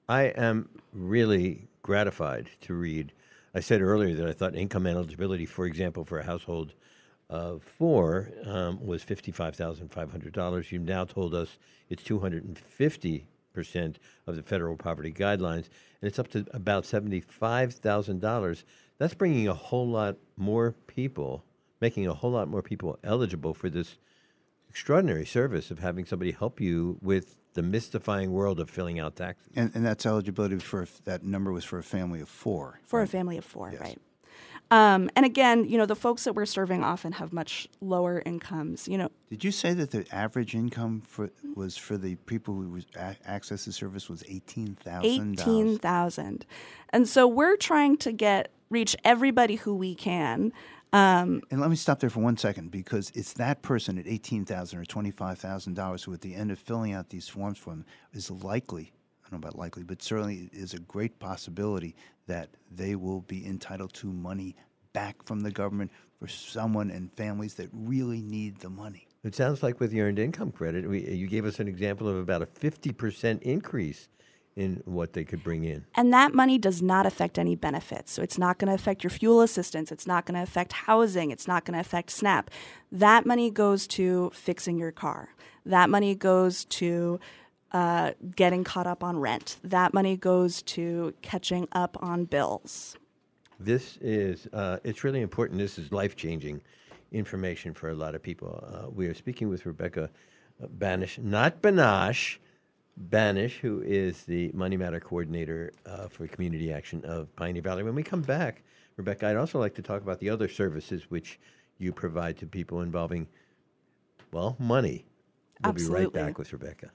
I 0.08 0.24
am 0.26 0.70
really 0.94 1.68
gratified 1.82 2.50
to 2.62 2.74
read. 2.74 3.12
I 3.54 3.60
said 3.60 3.82
earlier 3.82 4.16
that 4.16 4.28
I 4.28 4.34
thought 4.34 4.56
income 4.56 4.88
eligibility, 4.88 5.46
for 5.46 5.66
example, 5.66 6.06
for 6.06 6.20
a 6.20 6.24
household 6.24 6.74
of 7.30 7.64
four 7.64 8.30
um, 8.46 8.86
was 8.86 9.04
fifty-five 9.04 9.56
thousand 9.56 9.90
five 9.92 10.12
hundred 10.12 10.34
dollars. 10.34 10.72
You've 10.72 10.84
now 10.84 11.06
told 11.06 11.34
us 11.34 11.58
it's 11.90 12.04
two 12.04 12.20
hundred 12.20 12.46
and 12.46 12.58
fifty 12.58 13.28
percent 13.54 14.00
of 14.26 14.36
the 14.38 14.44
federal 14.44 14.78
poverty 14.78 15.12
guidelines, 15.12 15.68
and 16.02 16.08
it's 16.08 16.20
up 16.20 16.30
to 16.30 16.46
about 16.52 16.86
seventy-five 16.86 17.74
thousand 17.74 18.22
dollars. 18.22 18.64
That's 18.98 19.14
bringing 19.14 19.48
a 19.48 19.54
whole 19.54 19.88
lot 19.88 20.18
more 20.38 20.76
people, 20.88 21.44
making 21.82 22.08
a 22.08 22.14
whole 22.14 22.32
lot 22.32 22.48
more 22.48 22.62
people 22.62 23.00
eligible 23.04 23.54
for 23.54 23.70
this 23.70 23.98
extraordinary 24.70 25.26
service 25.26 25.72
of 25.72 25.80
having 25.80 26.06
somebody 26.06 26.32
help 26.32 26.62
you 26.62 26.98
with 27.02 27.36
the 27.54 27.62
mystifying 27.62 28.32
world 28.32 28.60
of 28.60 28.70
filling 28.70 29.00
out 29.00 29.16
taxes. 29.16 29.50
And, 29.56 29.72
and 29.76 29.86
that's 29.86 30.06
eligibility 30.06 30.58
for, 30.60 30.88
that 31.06 31.24
number 31.24 31.52
was 31.52 31.66
for 31.66 31.80
a 31.80 31.84
family 31.84 32.22
of 32.22 32.30
four. 32.30 32.80
for 32.86 33.02
a 33.02 33.08
family 33.08 33.38
of 33.38 33.46
four, 33.46 33.74
right? 33.80 34.00
Um, 34.70 35.10
and 35.18 35.26
again, 35.26 35.66
you 35.68 35.78
know, 35.78 35.86
the 35.86 35.98
folks 35.98 36.24
that 36.24 36.34
we're 36.34 36.46
serving 36.46 36.82
often 36.82 37.12
have 37.14 37.34
much 37.34 37.68
lower 37.82 38.24
incomes. 38.26 38.88
You 38.88 38.98
know, 39.00 39.10
Did 39.30 39.44
you 39.44 39.52
say 39.52 39.74
that 39.74 39.92
the 39.92 40.06
average 40.14 40.56
income 40.56 41.02
for 41.06 41.30
was 41.56 41.76
for 41.76 41.98
the 41.98 42.16
people 42.16 42.54
who 42.54 42.70
was 42.70 42.86
a- 42.96 43.18
access 43.26 43.66
the 43.66 43.74
service 43.74 44.08
was 44.10 44.24
eighteen 44.30 44.78
thousand 44.82 45.06
eighteen 45.06 45.66
dollars? 45.66 45.78
thousand, 45.80 46.46
and 46.92 47.06
so 47.06 47.28
we're 47.28 47.58
trying 47.58 47.98
to 47.98 48.14
get 48.14 48.54
reach 48.70 48.96
everybody 49.04 49.56
who 49.58 49.76
we 49.76 49.94
can. 49.94 50.54
Um, 50.94 51.42
And 51.52 51.62
let 51.62 51.70
me 51.70 51.76
stop 51.78 52.00
there 52.00 52.10
for 52.10 52.20
one 52.20 52.36
second 52.38 52.70
because 52.72 53.12
it's 53.16 53.34
that 53.34 53.62
person 53.62 53.98
at 53.98 54.08
eighteen 54.08 54.46
thousand 54.46 54.80
or 54.80 54.86
twenty 54.86 55.12
five 55.12 55.40
thousand 55.40 55.76
dollars 55.76 56.04
who, 56.04 56.14
at 56.14 56.22
the 56.22 56.36
end 56.36 56.52
of 56.52 56.60
filling 56.60 56.94
out 56.94 57.10
these 57.10 57.30
forms 57.30 57.58
for 57.58 57.70
them, 57.72 57.86
is 58.14 58.30
likely. 58.30 58.92
I 59.26 59.30
don't 59.30 59.42
know 59.42 59.48
about 59.48 59.58
likely, 59.58 59.84
but 59.84 60.02
certainly 60.02 60.50
is 60.52 60.74
a 60.74 60.80
great 60.80 61.18
possibility 61.20 61.96
that 62.28 62.50
they 62.70 62.96
will 62.96 63.22
be 63.22 63.46
entitled 63.46 63.94
to 63.94 64.08
money 64.12 64.56
back 64.92 65.24
from 65.24 65.40
the 65.40 65.52
government 65.52 65.92
for 66.20 66.28
someone 66.28 66.92
and 66.92 67.12
families 67.14 67.54
that 67.54 67.70
really 67.72 68.22
need 68.22 68.60
the 68.60 68.70
money. 68.70 69.08
It 69.24 69.36
sounds 69.36 69.64
like 69.64 69.80
with 69.80 69.92
the 69.92 70.02
earned 70.02 70.20
income 70.20 70.52
credit, 70.52 70.90
we, 70.90 71.08
you 71.10 71.28
gave 71.28 71.46
us 71.46 71.60
an 71.60 71.68
example 71.68 72.08
of 72.10 72.18
about 72.18 72.42
a 72.42 72.46
50% 72.46 73.42
increase 73.44 74.10
in 74.56 74.82
what 74.86 75.14
they 75.14 75.24
could 75.24 75.44
bring 75.44 75.64
in. 75.64 75.86
And 75.96 76.12
that 76.14 76.34
money 76.34 76.58
does 76.58 76.82
not 76.82 77.06
affect 77.06 77.40
any 77.40 77.56
benefits. 77.56 78.12
So 78.12 78.22
it's 78.22 78.38
not 78.38 78.58
going 78.58 78.68
to 78.68 78.74
affect 78.74 79.04
your 79.04 79.10
fuel 79.10 79.42
assistance. 79.42 79.92
It's 79.92 80.06
not 80.06 80.26
going 80.26 80.36
to 80.36 80.44
affect 80.44 80.74
housing. 80.74 81.32
It's 81.32 81.48
not 81.48 81.66
going 81.66 81.74
to 81.74 81.80
affect 81.80 82.12
SNAP. 82.12 82.52
That 82.92 83.26
money 83.26 83.50
goes 83.50 83.88
to 83.88 84.32
fixing 84.34 84.78
your 84.78 84.92
car. 84.92 85.30
That 85.66 85.90
money 85.90 86.16
goes 86.16 86.66
to 86.66 87.20
uh, 87.72 88.12
getting 88.36 88.64
caught 88.64 88.88
up 88.88 89.04
on 89.04 89.20
rent. 89.20 89.58
That 89.64 89.94
money 89.94 90.18
goes 90.18 90.62
to 90.64 91.14
catching 91.22 91.68
up 91.72 91.98
on 92.02 92.26
bills. 92.26 92.98
This 93.60 93.98
is, 94.02 94.48
uh, 94.52 94.80
it's 94.84 95.04
really 95.04 95.22
important. 95.22 95.60
This 95.60 95.78
is 95.78 95.92
life 95.92 96.16
changing 96.16 96.62
information 97.12 97.74
for 97.74 97.90
a 97.90 97.94
lot 97.94 98.16
of 98.16 98.24
people. 98.24 98.64
Uh, 98.68 98.90
we 98.90 99.08
are 99.08 99.14
speaking 99.14 99.50
with 99.50 99.66
Rebecca 99.66 100.10
Bannasch, 100.62 101.20
not 101.20 101.62
Banash, 101.62 102.38
Banish, 102.98 103.60
who 103.60 103.82
is 103.82 104.24
the 104.24 104.52
Money 104.54 104.78
Matter 104.78 105.00
Coordinator 105.00 105.74
uh, 105.86 106.08
for 106.08 106.28
Community 106.28 106.72
Action 106.72 107.04
of 107.06 107.36
Pioneer 107.36 107.62
Valley. 107.62 107.84
When 107.84 107.96
we 107.96 108.04
come 108.04 108.22
back, 108.22 108.64
Rebecca, 108.98 109.28
I'd 109.28 109.38
also 109.38 109.60
like 109.60 109.76
to 109.76 109.82
talk 109.82 110.02
about 110.02 110.20
the 110.20 110.30
other 110.30 110.48
services 110.48 111.10
which 111.10 111.40
you 111.78 111.92
provide 111.92 112.38
to 112.38 112.46
people 112.46 112.82
involving, 112.82 113.28
well, 114.32 114.56
money. 114.60 115.06
We'll 115.64 115.74
be 115.74 115.86
right 115.86 116.12
back 116.12 116.38
with 116.38 116.54
Rebecca. 116.54 116.92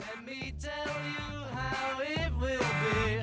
Let 0.00 0.24
me 0.24 0.54
tell 0.60 0.72
you 0.86 1.44
how 1.54 2.00
it 2.00 2.32
will 2.38 2.58
be. 2.82 3.22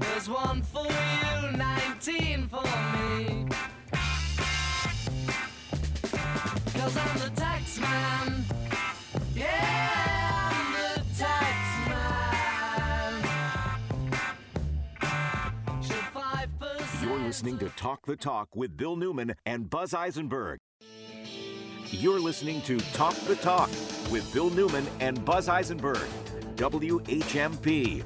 There's 0.00 0.28
one 0.28 0.62
for 0.62 0.86
you, 0.86 1.56
19 1.56 2.48
for 2.48 2.77
listening 17.28 17.58
to 17.58 17.68
Talk 17.76 18.06
the 18.06 18.16
Talk 18.16 18.56
with 18.56 18.74
Bill 18.74 18.96
Newman 18.96 19.34
and 19.44 19.68
Buzz 19.68 19.92
Eisenberg. 19.92 20.58
You're 21.90 22.18
listening 22.18 22.62
to 22.62 22.78
Talk 22.94 23.14
the 23.26 23.36
Talk 23.36 23.68
with 24.10 24.32
Bill 24.32 24.48
Newman 24.48 24.86
and 25.00 25.22
Buzz 25.26 25.46
Eisenberg. 25.46 26.08
WHMP. 26.56 28.02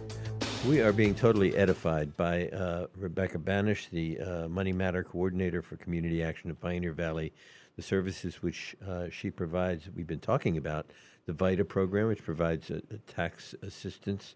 We 0.66 0.80
are 0.80 0.92
being 0.92 1.14
totally 1.14 1.54
edified 1.56 2.16
by 2.16 2.48
uh, 2.48 2.88
Rebecca 2.96 3.38
Bannasch, 3.38 3.90
the 3.90 4.18
uh, 4.18 4.48
Money 4.48 4.72
Matter 4.72 5.04
Coordinator 5.04 5.62
for 5.62 5.76
Community 5.76 6.20
Action 6.20 6.50
of 6.50 6.60
Pioneer 6.60 6.92
Valley. 6.92 7.32
The 7.76 7.82
services 7.82 8.42
which 8.42 8.74
uh, 8.84 9.08
she 9.08 9.30
provides, 9.30 9.88
we've 9.94 10.04
been 10.04 10.18
talking 10.18 10.56
about 10.56 10.90
the 11.26 11.32
VITA 11.32 11.64
program, 11.66 12.08
which 12.08 12.24
provides 12.24 12.70
a, 12.70 12.82
a 12.90 12.98
tax 13.06 13.54
assistance, 13.62 14.34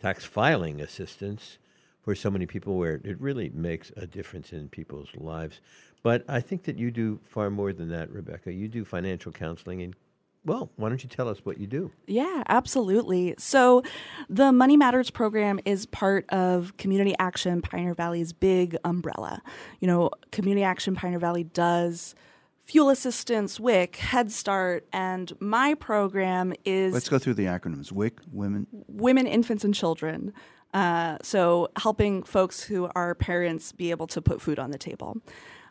tax 0.00 0.24
filing 0.24 0.80
assistance 0.80 1.58
for 2.06 2.14
so 2.14 2.30
many 2.30 2.46
people 2.46 2.78
where 2.78 3.00
it 3.02 3.20
really 3.20 3.50
makes 3.52 3.90
a 3.96 4.06
difference 4.06 4.52
in 4.52 4.68
people's 4.68 5.08
lives. 5.16 5.60
But 6.04 6.24
I 6.28 6.40
think 6.40 6.62
that 6.62 6.78
you 6.78 6.92
do 6.92 7.18
far 7.24 7.50
more 7.50 7.72
than 7.72 7.88
that, 7.88 8.12
Rebecca. 8.12 8.52
You 8.52 8.68
do 8.68 8.84
financial 8.84 9.32
counseling 9.32 9.82
and 9.82 9.96
well, 10.44 10.70
why 10.76 10.88
don't 10.88 11.02
you 11.02 11.08
tell 11.08 11.28
us 11.28 11.40
what 11.42 11.58
you 11.58 11.66
do? 11.66 11.90
Yeah, 12.06 12.44
absolutely. 12.48 13.34
So, 13.36 13.82
the 14.28 14.52
Money 14.52 14.76
Matters 14.76 15.10
program 15.10 15.58
is 15.64 15.86
part 15.86 16.24
of 16.30 16.76
Community 16.76 17.16
Action 17.18 17.60
Pioneer 17.60 17.94
Valley's 17.94 18.32
big 18.32 18.76
umbrella. 18.84 19.42
You 19.80 19.88
know, 19.88 20.10
Community 20.30 20.62
Action 20.62 20.94
Pioneer 20.94 21.18
Valley 21.18 21.42
does 21.42 22.14
fuel 22.60 22.90
assistance, 22.90 23.58
WIC, 23.58 23.96
Head 23.96 24.30
Start, 24.30 24.86
and 24.92 25.32
my 25.40 25.74
program 25.74 26.54
is 26.64 26.94
Let's 26.94 27.08
go 27.08 27.18
through 27.18 27.34
the 27.34 27.46
acronyms. 27.46 27.90
WIC, 27.90 28.20
Women. 28.30 28.68
women, 28.86 29.26
infants, 29.26 29.64
and 29.64 29.74
children. 29.74 30.32
Uh, 30.76 31.16
so, 31.22 31.70
helping 31.78 32.22
folks 32.22 32.62
who 32.62 32.90
are 32.94 33.14
parents 33.14 33.72
be 33.72 33.90
able 33.90 34.06
to 34.06 34.20
put 34.20 34.42
food 34.42 34.58
on 34.58 34.70
the 34.70 34.76
table. 34.76 35.16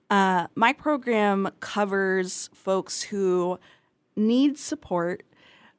Uh, 0.09 0.47
my 0.55 0.73
program 0.73 1.47
covers 1.59 2.49
folks 2.55 3.03
who 3.03 3.59
need 4.15 4.57
support 4.57 5.21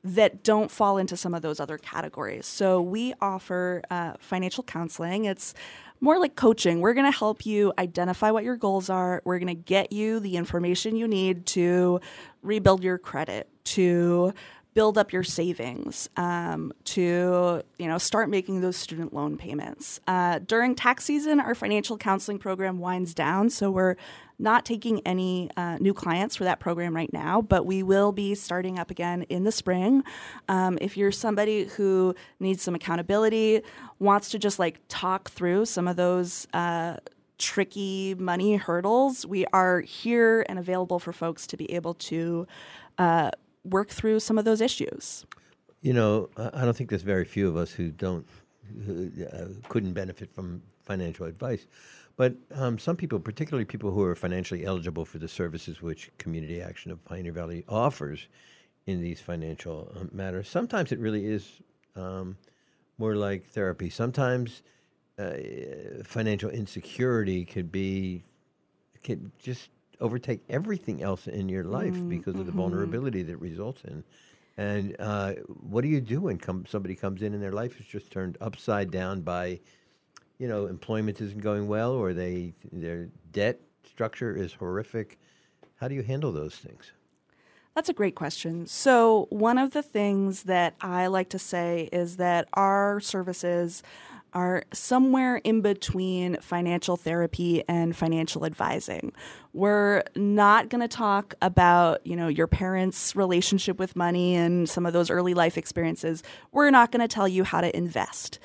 that 0.04 0.45
don't 0.45 0.71
fall 0.71 0.97
into 0.97 1.16
some 1.16 1.35
of 1.35 1.42
those 1.42 1.59
other 1.59 1.76
categories. 1.76 2.47
So, 2.47 2.80
we 2.80 3.14
offer 3.21 3.83
uh, 3.90 4.12
financial 4.21 4.62
counseling. 4.62 5.25
It's 5.25 5.54
more 6.00 6.19
like 6.19 6.37
coaching. 6.37 6.81
We're 6.81 6.95
going 6.95 7.11
to 7.11 7.17
help 7.17 7.47
you 7.47 7.73
identify 7.79 8.31
what 8.31 8.45
your 8.45 8.57
goals 8.57 8.91
are. 8.91 9.23
We're 9.25 9.38
going 9.38 9.49
to 9.49 9.55
get 9.55 9.93
you 9.93 10.21
the 10.21 10.37
information 10.37 10.97
you 10.97 11.09
need 11.09 11.47
to 11.47 12.00
rebuild 12.43 12.83
your 12.85 12.99
credit, 12.99 13.49
to 13.65 14.33
build 14.76 14.99
up 14.99 15.11
your 15.11 15.25
savings 15.25 16.07
um, 16.19 16.71
to 16.85 17.62
you 17.79 17.88
know 17.88 17.97
start 17.97 18.29
making 18.29 18.61
those 18.61 18.76
student 18.76 19.15
loan 19.15 19.38
payments 19.38 20.00
uh, 20.07 20.38
during 20.41 20.75
tax 20.75 21.05
season 21.05 21.41
our 21.41 21.55
financial 21.55 21.97
counseling 21.97 22.38
program 22.38 22.79
winds 22.79 23.15
down 23.15 23.49
so 23.49 23.71
we're 23.71 23.97
not 24.38 24.64
taking 24.64 25.00
any 25.07 25.50
uh, 25.57 25.76
new 25.78 25.95
clients 25.95 26.37
for 26.37 26.45
that 26.45 26.61
program 26.61 26.95
right 26.95 27.12
now 27.12 27.40
but 27.40 27.66
we 27.66 27.83
will 27.83 28.12
be 28.12 28.35
starting 28.35 28.78
up 28.78 28.90
again 28.90 29.23
in 29.25 29.45
the 29.45 29.52
spring 29.52 30.02
um, 30.49 30.78
if 30.81 30.97
you're 30.97 31.12
somebody 31.12 31.64
who 31.64 32.14
needs 32.40 32.62
some 32.62 32.75
accountability 32.75 33.62
wants 33.99 34.31
to 34.31 34.38
just 34.38 34.59
like 34.59 34.81
talk 34.88 35.31
through 35.31 35.64
some 35.64 35.88
of 35.88 35.97
those 35.97 36.47
uh, 36.52 36.97
tricky 37.38 38.14
money 38.19 38.57
hurdles 38.57 39.26
we 39.26 39.45
are 39.52 39.81
here 39.81 40.45
and 40.49 40.59
available 40.59 40.99
for 40.99 41.12
folks 41.12 41.47
to 41.47 41.57
be 41.57 41.71
able 41.73 41.95
to 41.95 42.47
uh, 42.99 43.31
work 43.66 43.90
through 43.90 44.21
some 44.21 44.38
of 44.38 44.45
those 44.45 44.61
issues. 44.61 45.26
You 45.83 45.93
know, 45.93 46.31
I 46.37 46.64
don't 46.64 46.76
think 46.76 46.90
there's 46.90 47.02
very 47.02 47.25
few 47.25 47.49
of 47.49 47.57
us 47.57 47.71
who 47.71 47.90
don't, 47.90 48.26
who, 48.87 49.11
uh, 49.33 49.69
couldn't 49.69 49.93
benefit 49.93 50.33
from 50.35 50.62
financial 50.85 51.26
advice. 51.26 51.66
But 52.16 52.35
um, 52.54 52.78
some 52.78 52.96
people, 52.96 53.20
particularly 53.20 53.66
people 53.66 53.90
who 53.90 54.02
are 54.02 54.14
financially 54.14 54.64
eligible 54.64 55.04
for 55.04 55.18
the 55.18 55.28
services 55.28 55.82
which 55.82 56.11
Community 56.18 56.62
Action 56.62 56.90
of 56.90 57.04
Pioneer 57.04 57.32
Valley 57.32 57.64
offers 57.68 58.28
in 58.87 59.02
these 59.02 59.20
financial 59.20 59.92
um, 59.96 60.08
matters, 60.12 60.49
sometimes 60.49 60.92
it 60.92 60.99
really 60.99 61.26
is 61.26 61.61
um, 61.94 62.37
more 62.99 63.16
like 63.16 63.46
therapy. 63.46 63.90
Sometimes 63.90 64.62
uh, 65.18 65.35
financial 66.04 66.50
insecurity 66.50 67.44
could 67.44 67.70
be, 67.70 68.23
could 69.04 69.30
just 69.38 69.68
overtake 70.00 70.40
everything 70.49 71.02
else 71.02 71.26
in 71.26 71.49
your 71.49 71.64
life 71.64 71.96
because 72.08 72.35
of 72.35 72.46
the 72.46 72.52
vulnerability 72.52 73.23
that 73.23 73.37
results 73.38 73.82
in. 73.85 74.04
And 74.58 74.96
uh, 74.99 75.32
what 75.68 75.82
do 75.82 75.88
you 75.88 76.00
do 76.00 76.23
when 76.23 76.38
come, 76.38 76.64
somebody 76.66 76.94
comes 76.94 77.23
in 77.23 77.35
and 77.35 77.42
their 77.42 77.52
life 77.52 77.78
is 77.78 77.87
just 77.87 78.11
turned 78.11 78.38
upside 78.40 78.90
down 78.90 79.20
by, 79.20 79.61
you 80.38 80.49
know, 80.49 80.66
employment 80.66 81.21
isn't 81.21 81.40
going 81.40 81.69
well 81.69 81.93
or 81.93 82.12
they 82.12 82.55
their 82.73 83.09
debt 83.33 83.61
structure 83.88 84.35
is 84.35 84.52
horrific? 84.55 85.19
How 85.76 85.88
do 85.88 85.95
you 85.95 86.02
handle 86.02 86.33
those 86.33 86.57
things? 86.57 86.93
That's 87.75 87.90
a 87.90 87.95
great 87.95 88.14
question. 88.14 88.66
So, 88.66 89.26
one 89.28 89.59
of 89.59 89.73
the 89.73 89.83
things 89.83 90.45
that 90.45 90.75
I 90.81 91.09
like 91.09 91.28
to 91.31 91.38
say 91.38 91.90
is 91.93 92.16
that 92.16 92.49
our 92.55 93.00
services 93.00 93.83
are 94.33 94.64
somewhere 94.73 95.37
in 95.37 95.61
between 95.61 96.37
financial 96.40 96.97
therapy 96.97 97.62
and 97.69 97.97
financial 97.97 98.45
advising. 98.45 99.12
We're 99.52 100.05
not 100.14 100.69
going 100.69 100.83
to 100.83 100.88
talk 100.88 101.35
about, 101.40 102.07
you 102.07 102.16
know, 102.16 102.29
your 102.29 102.46
parents' 102.46 103.16
relationship 103.16 103.79
with 103.79 103.96
money 103.96 104.35
and 104.35 104.68
some 104.68 104.85
of 104.85 104.92
those 104.92 105.11
early 105.11 105.33
life 105.33 105.57
experiences. 105.57 106.22
We're 106.53 106.70
not 106.70 106.92
going 106.92 107.01
to 107.01 107.09
tell 107.09 107.29
you 107.29 107.44
how 107.44 107.62
to 107.62 107.75
invest. 107.75 108.38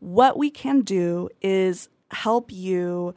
What 0.00 0.38
we 0.38 0.50
can 0.50 0.80
do 0.80 1.28
is 1.40 1.88
help 2.10 2.52
you 2.52 3.14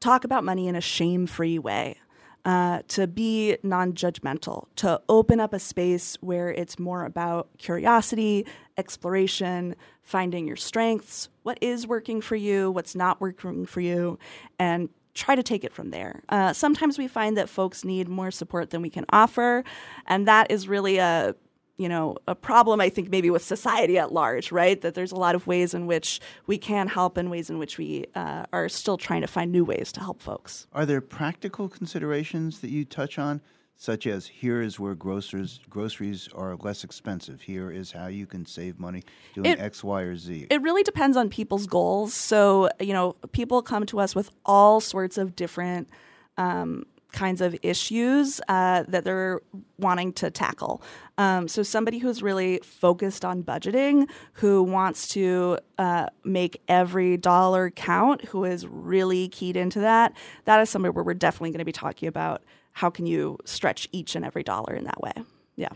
talk 0.00 0.24
about 0.24 0.44
money 0.44 0.68
in 0.68 0.76
a 0.76 0.80
shame 0.80 1.26
free 1.26 1.58
way. 1.58 1.98
Uh, 2.44 2.82
to 2.88 3.06
be 3.06 3.56
non 3.62 3.94
judgmental, 3.94 4.66
to 4.76 5.00
open 5.08 5.40
up 5.40 5.54
a 5.54 5.58
space 5.58 6.18
where 6.20 6.50
it's 6.50 6.78
more 6.78 7.06
about 7.06 7.48
curiosity, 7.56 8.44
exploration, 8.76 9.74
finding 10.02 10.46
your 10.46 10.56
strengths, 10.56 11.30
what 11.42 11.56
is 11.62 11.86
working 11.86 12.20
for 12.20 12.36
you, 12.36 12.70
what's 12.70 12.94
not 12.94 13.18
working 13.18 13.64
for 13.64 13.80
you, 13.80 14.18
and 14.58 14.90
try 15.14 15.34
to 15.34 15.42
take 15.42 15.64
it 15.64 15.72
from 15.72 15.90
there. 15.90 16.22
Uh, 16.28 16.52
sometimes 16.52 16.98
we 16.98 17.08
find 17.08 17.36
that 17.38 17.48
folks 17.48 17.82
need 17.82 18.08
more 18.08 18.30
support 18.30 18.68
than 18.68 18.82
we 18.82 18.90
can 18.90 19.06
offer, 19.08 19.64
and 20.06 20.28
that 20.28 20.50
is 20.50 20.68
really 20.68 20.98
a 20.98 21.34
you 21.76 21.88
know 21.88 22.16
a 22.28 22.34
problem 22.34 22.80
i 22.80 22.88
think 22.88 23.10
maybe 23.10 23.30
with 23.30 23.42
society 23.42 23.98
at 23.98 24.12
large 24.12 24.52
right 24.52 24.80
that 24.82 24.94
there's 24.94 25.12
a 25.12 25.16
lot 25.16 25.34
of 25.34 25.46
ways 25.46 25.74
in 25.74 25.86
which 25.86 26.20
we 26.46 26.56
can 26.56 26.86
help 26.88 27.16
and 27.16 27.30
ways 27.30 27.50
in 27.50 27.58
which 27.58 27.78
we 27.78 28.04
uh, 28.14 28.44
are 28.52 28.68
still 28.68 28.96
trying 28.96 29.20
to 29.22 29.26
find 29.26 29.50
new 29.50 29.64
ways 29.64 29.90
to 29.92 30.00
help 30.00 30.22
folks 30.22 30.66
Are 30.72 30.86
there 30.86 31.00
practical 31.00 31.68
considerations 31.68 32.60
that 32.60 32.70
you 32.70 32.84
touch 32.84 33.18
on, 33.18 33.40
such 33.76 34.06
as 34.06 34.26
here 34.26 34.62
is 34.62 34.78
where 34.78 34.94
grocers 34.94 35.58
groceries 35.68 36.28
are 36.34 36.54
less 36.56 36.84
expensive. 36.84 37.40
Here 37.42 37.72
is 37.72 37.90
how 37.90 38.06
you 38.06 38.26
can 38.26 38.46
save 38.46 38.78
money 38.78 39.02
doing 39.34 39.46
It- 39.50 39.58
X, 39.58 39.82
Y, 39.82 40.00
or 40.02 40.16
Z. 40.16 40.46
it 40.50 40.62
really 40.62 40.84
depends 40.84 41.16
on 41.16 41.28
people's 41.28 41.66
goals 41.66 42.14
so 42.14 42.68
you 42.78 42.92
know 42.92 43.16
people 43.32 43.62
come 43.62 43.84
to 43.86 43.98
us 43.98 44.14
with 44.14 44.30
all 44.44 44.80
sorts 44.80 45.18
of 45.18 45.34
different 45.34 45.88
um, 46.36 46.84
kinds 47.14 47.40
of 47.40 47.56
issues 47.62 48.40
uh, 48.48 48.84
that 48.88 49.04
they're 49.04 49.40
wanting 49.78 50.12
to 50.14 50.30
tackle. 50.30 50.82
Um, 51.16 51.48
so, 51.48 51.62
somebody 51.62 51.98
who's 51.98 52.22
really 52.22 52.58
focused 52.62 53.24
on 53.24 53.42
budgeting, 53.42 54.08
who 54.34 54.62
wants 54.62 55.08
to 55.08 55.58
uh, 55.78 56.08
make 56.24 56.60
every 56.68 57.16
dollar 57.16 57.70
count, 57.70 58.26
who 58.26 58.44
is 58.44 58.66
really 58.66 59.28
keyed 59.28 59.56
into 59.56 59.80
that, 59.80 60.12
that 60.44 60.60
is 60.60 60.68
somebody 60.68 60.90
where 60.90 61.04
we're 61.04 61.14
definitely 61.14 61.50
going 61.50 61.60
to 61.60 61.64
be 61.64 61.72
talking 61.72 62.08
about 62.08 62.42
how 62.72 62.90
can 62.90 63.06
you 63.06 63.38
stretch 63.44 63.88
each 63.92 64.16
and 64.16 64.24
every 64.24 64.42
dollar 64.42 64.74
in 64.74 64.84
that 64.84 65.00
way. 65.00 65.12
Yeah. 65.56 65.68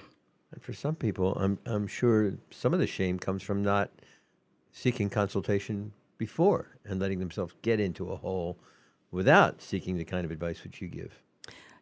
And 0.52 0.62
for 0.62 0.72
some 0.72 0.96
people, 0.96 1.34
I'm, 1.36 1.58
I'm 1.64 1.86
sure 1.86 2.34
some 2.50 2.74
of 2.74 2.80
the 2.80 2.86
shame 2.86 3.18
comes 3.18 3.42
from 3.42 3.62
not 3.62 3.90
seeking 4.72 5.08
consultation 5.08 5.92
before 6.18 6.78
and 6.84 7.00
letting 7.00 7.20
themselves 7.20 7.54
get 7.62 7.78
into 7.78 8.10
a 8.10 8.16
hole 8.16 8.58
without 9.10 9.62
seeking 9.62 9.96
the 9.96 10.04
kind 10.04 10.24
of 10.24 10.30
advice 10.30 10.62
which 10.64 10.82
you 10.82 10.88
give. 10.88 11.22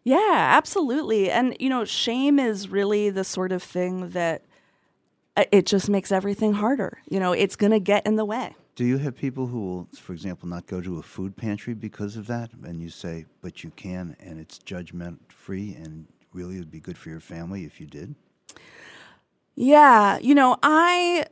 Yeah, 0.07 0.37
absolutely. 0.57 1.33
And 1.33 1.57
you 1.59 1.69
know, 1.69 1.85
shame 1.85 2.39
is 2.39 2.69
really 2.69 3.11
the 3.11 3.25
sort 3.25 3.51
of 3.51 3.61
thing 3.61 4.11
that 4.11 4.43
uh, 5.37 5.47
it 5.51 5.67
just 5.67 5.91
makes 5.91 6.13
everything 6.13 6.53
harder. 6.53 6.99
You 7.11 7.19
know, 7.19 7.33
it's 7.33 7.57
going 7.57 7.73
to 7.73 7.81
get 7.81 8.07
in 8.07 8.15
the 8.15 8.25
way. 8.25 8.55
Do 8.77 8.85
you 8.85 8.99
have 8.99 9.17
people 9.17 9.49
who 9.49 9.61
will, 9.61 9.89
for 9.99 10.13
example, 10.13 10.49
not 10.49 10.69
go 10.69 10.81
to 10.81 11.01
a 11.01 11.03
food 11.03 11.37
pantry 11.37 11.75
because 11.75 12.17
of 12.17 12.29
that? 12.29 12.53
And 12.63 12.81
you 12.81 12.89
say, 12.89 13.25
but 13.41 13.65
you 13.65 13.73
can, 13.75 14.15
and 14.21 14.39
it's 14.39 14.59
judgment 14.59 15.21
free, 15.29 15.75
and 15.75 16.07
really 16.33 16.55
it 16.55 16.61
would 16.61 16.71
be 16.71 16.79
good 16.79 16.97
for 16.97 17.09
your 17.09 17.19
family 17.19 17.65
if 17.65 17.81
you 17.81 17.89
did? 17.89 18.15
Yeah, 19.57 20.19
you 20.19 20.37
know, 20.37 20.57
I 20.63 21.27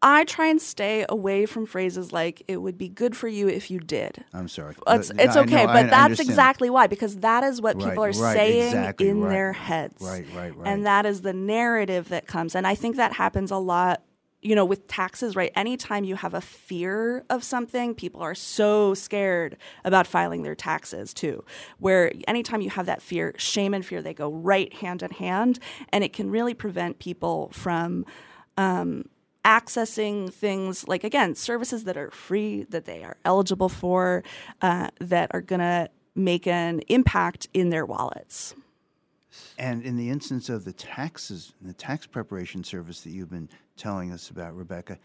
I 0.00 0.24
try 0.24 0.46
and 0.46 0.60
stay 0.62 1.04
away 1.08 1.44
from 1.46 1.66
phrases 1.66 2.12
like 2.12 2.42
it 2.46 2.58
would 2.58 2.78
be 2.78 2.88
good 2.88 3.16
for 3.16 3.26
you 3.26 3.48
if 3.48 3.70
you 3.70 3.80
did. 3.80 4.24
I'm 4.32 4.48
sorry. 4.48 4.76
It's, 4.86 5.10
it's 5.10 5.36
I 5.36 5.40
okay, 5.40 5.66
know, 5.66 5.66
but 5.66 5.76
I 5.76 5.82
that's 5.84 6.04
understand. 6.04 6.28
exactly 6.30 6.70
why 6.70 6.86
because 6.86 7.16
that 7.16 7.42
is 7.42 7.60
what 7.60 7.76
Right, 7.76 7.90
people 7.90 8.04
are 8.04 8.08
right, 8.08 8.14
saying 8.14 8.66
exactly, 8.68 9.08
in 9.08 9.20
right. 9.22 9.30
their 9.30 9.52
heads. 9.52 10.00
Right, 10.00 10.24
right, 10.34 10.56
right. 10.56 10.68
And 10.68 10.86
that 10.86 11.04
is 11.04 11.22
the 11.22 11.32
narrative 11.32 12.10
that 12.10 12.26
comes. 12.26 12.54
And 12.54 12.66
I 12.66 12.76
think 12.76 12.96
that 12.96 13.14
happens 13.14 13.50
a 13.50 13.56
lot, 13.56 14.02
you 14.40 14.54
know, 14.54 14.64
with 14.64 14.86
taxes, 14.86 15.34
right? 15.34 15.50
Anytime 15.56 16.04
you 16.04 16.14
have 16.14 16.32
a 16.32 16.40
fear 16.40 17.24
of 17.28 17.42
something, 17.42 17.94
people 17.94 18.20
are 18.20 18.36
so 18.36 18.94
scared 18.94 19.56
about 19.84 20.06
filing 20.06 20.44
their 20.44 20.54
taxes 20.54 21.12
too. 21.12 21.44
Where 21.78 22.12
anytime 22.28 22.60
you 22.60 22.70
have 22.70 22.86
that 22.86 23.02
fear, 23.02 23.34
shame 23.36 23.74
and 23.74 23.84
fear, 23.84 24.00
they 24.00 24.14
go 24.14 24.30
right 24.30 24.72
hand 24.74 25.02
in 25.02 25.10
hand. 25.10 25.58
And 25.88 26.04
it 26.04 26.12
can 26.12 26.30
really 26.30 26.54
prevent 26.54 27.00
people 27.00 27.50
from 27.52 28.06
um, 28.56 29.06
accessing 29.44 30.32
things 30.32 30.86
like 30.88 31.04
again 31.04 31.34
services 31.34 31.84
that 31.84 31.96
are 31.96 32.10
free 32.10 32.64
that 32.70 32.84
they 32.84 33.02
are 33.02 33.16
eligible 33.24 33.68
for 33.68 34.22
uh, 34.62 34.88
that 35.00 35.30
are 35.32 35.40
going 35.40 35.60
to 35.60 35.88
make 36.14 36.46
an 36.46 36.80
impact 36.88 37.48
in 37.54 37.70
their 37.70 37.86
wallets 37.86 38.54
And 39.58 39.82
in 39.82 39.96
the 39.96 40.10
instance 40.10 40.48
of 40.48 40.64
the 40.64 40.72
taxes, 40.72 41.52
the 41.62 41.72
tax 41.72 42.06
preparation 42.06 42.64
service 42.64 43.02
that 43.02 43.10
you've 43.10 43.30
been 43.30 43.48
telling 43.76 44.10
us 44.12 44.30
about, 44.30 44.56
Rebecca, 44.56 44.98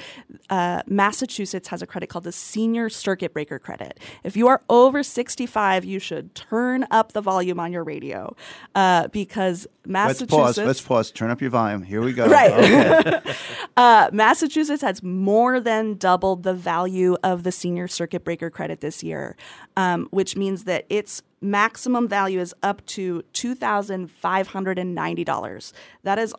uh, 0.50 0.82
massachusetts 0.88 1.67
has 1.70 1.82
a 1.82 1.88
credit 1.88 2.10
called 2.10 2.24
the 2.24 2.32
senior 2.32 2.89
circuit 2.89 3.34
breaker 3.34 3.60
credit 3.60 4.00
if 4.24 4.38
you 4.38 4.48
are 4.48 4.62
over 4.70 5.04
65 5.04 5.86
you 5.86 6.00
should 6.00 6.34
turn 6.36 6.86
up 6.91 7.13
the 7.13 7.22
volume 7.22 7.60
on 7.60 7.72
your 7.72 7.84
radio 7.84 8.36
uh, 8.76 9.08
because 9.10 9.67
Let's 9.86 10.22
pause. 10.24 10.58
Let's 10.58 10.82
pause. 10.82 11.12
Turn 11.12 11.32
up 11.32 11.41
your 11.41 11.50
volume. 11.50 11.82
Here 11.82 12.02
we 12.02 12.13
go. 12.13 12.28
Right. 12.28 12.52
Okay. 12.52 13.34
Uh, 13.78 14.10
Massachusetts 14.12 14.82
has 14.82 15.02
more 15.02 15.60
than 15.60 15.96
doubled 15.96 16.44
the 16.44 16.54
value 16.54 17.15
of 17.24 17.44
the 17.44 17.52
senior 17.52 17.88
circuit 17.88 18.24
breaker 18.24 18.50
credit 18.50 18.82
this 18.82 19.02
year, 19.02 19.36
um, 19.78 20.08
which 20.12 20.36
means 20.36 20.66
that 20.66 20.86
its 20.90 21.24
maximum 21.42 22.08
value 22.08 22.40
is 22.40 22.54
up 22.62 22.86
to 22.86 23.24
$2,590. 23.34 25.74
That 26.04 26.20
is 26.20 26.36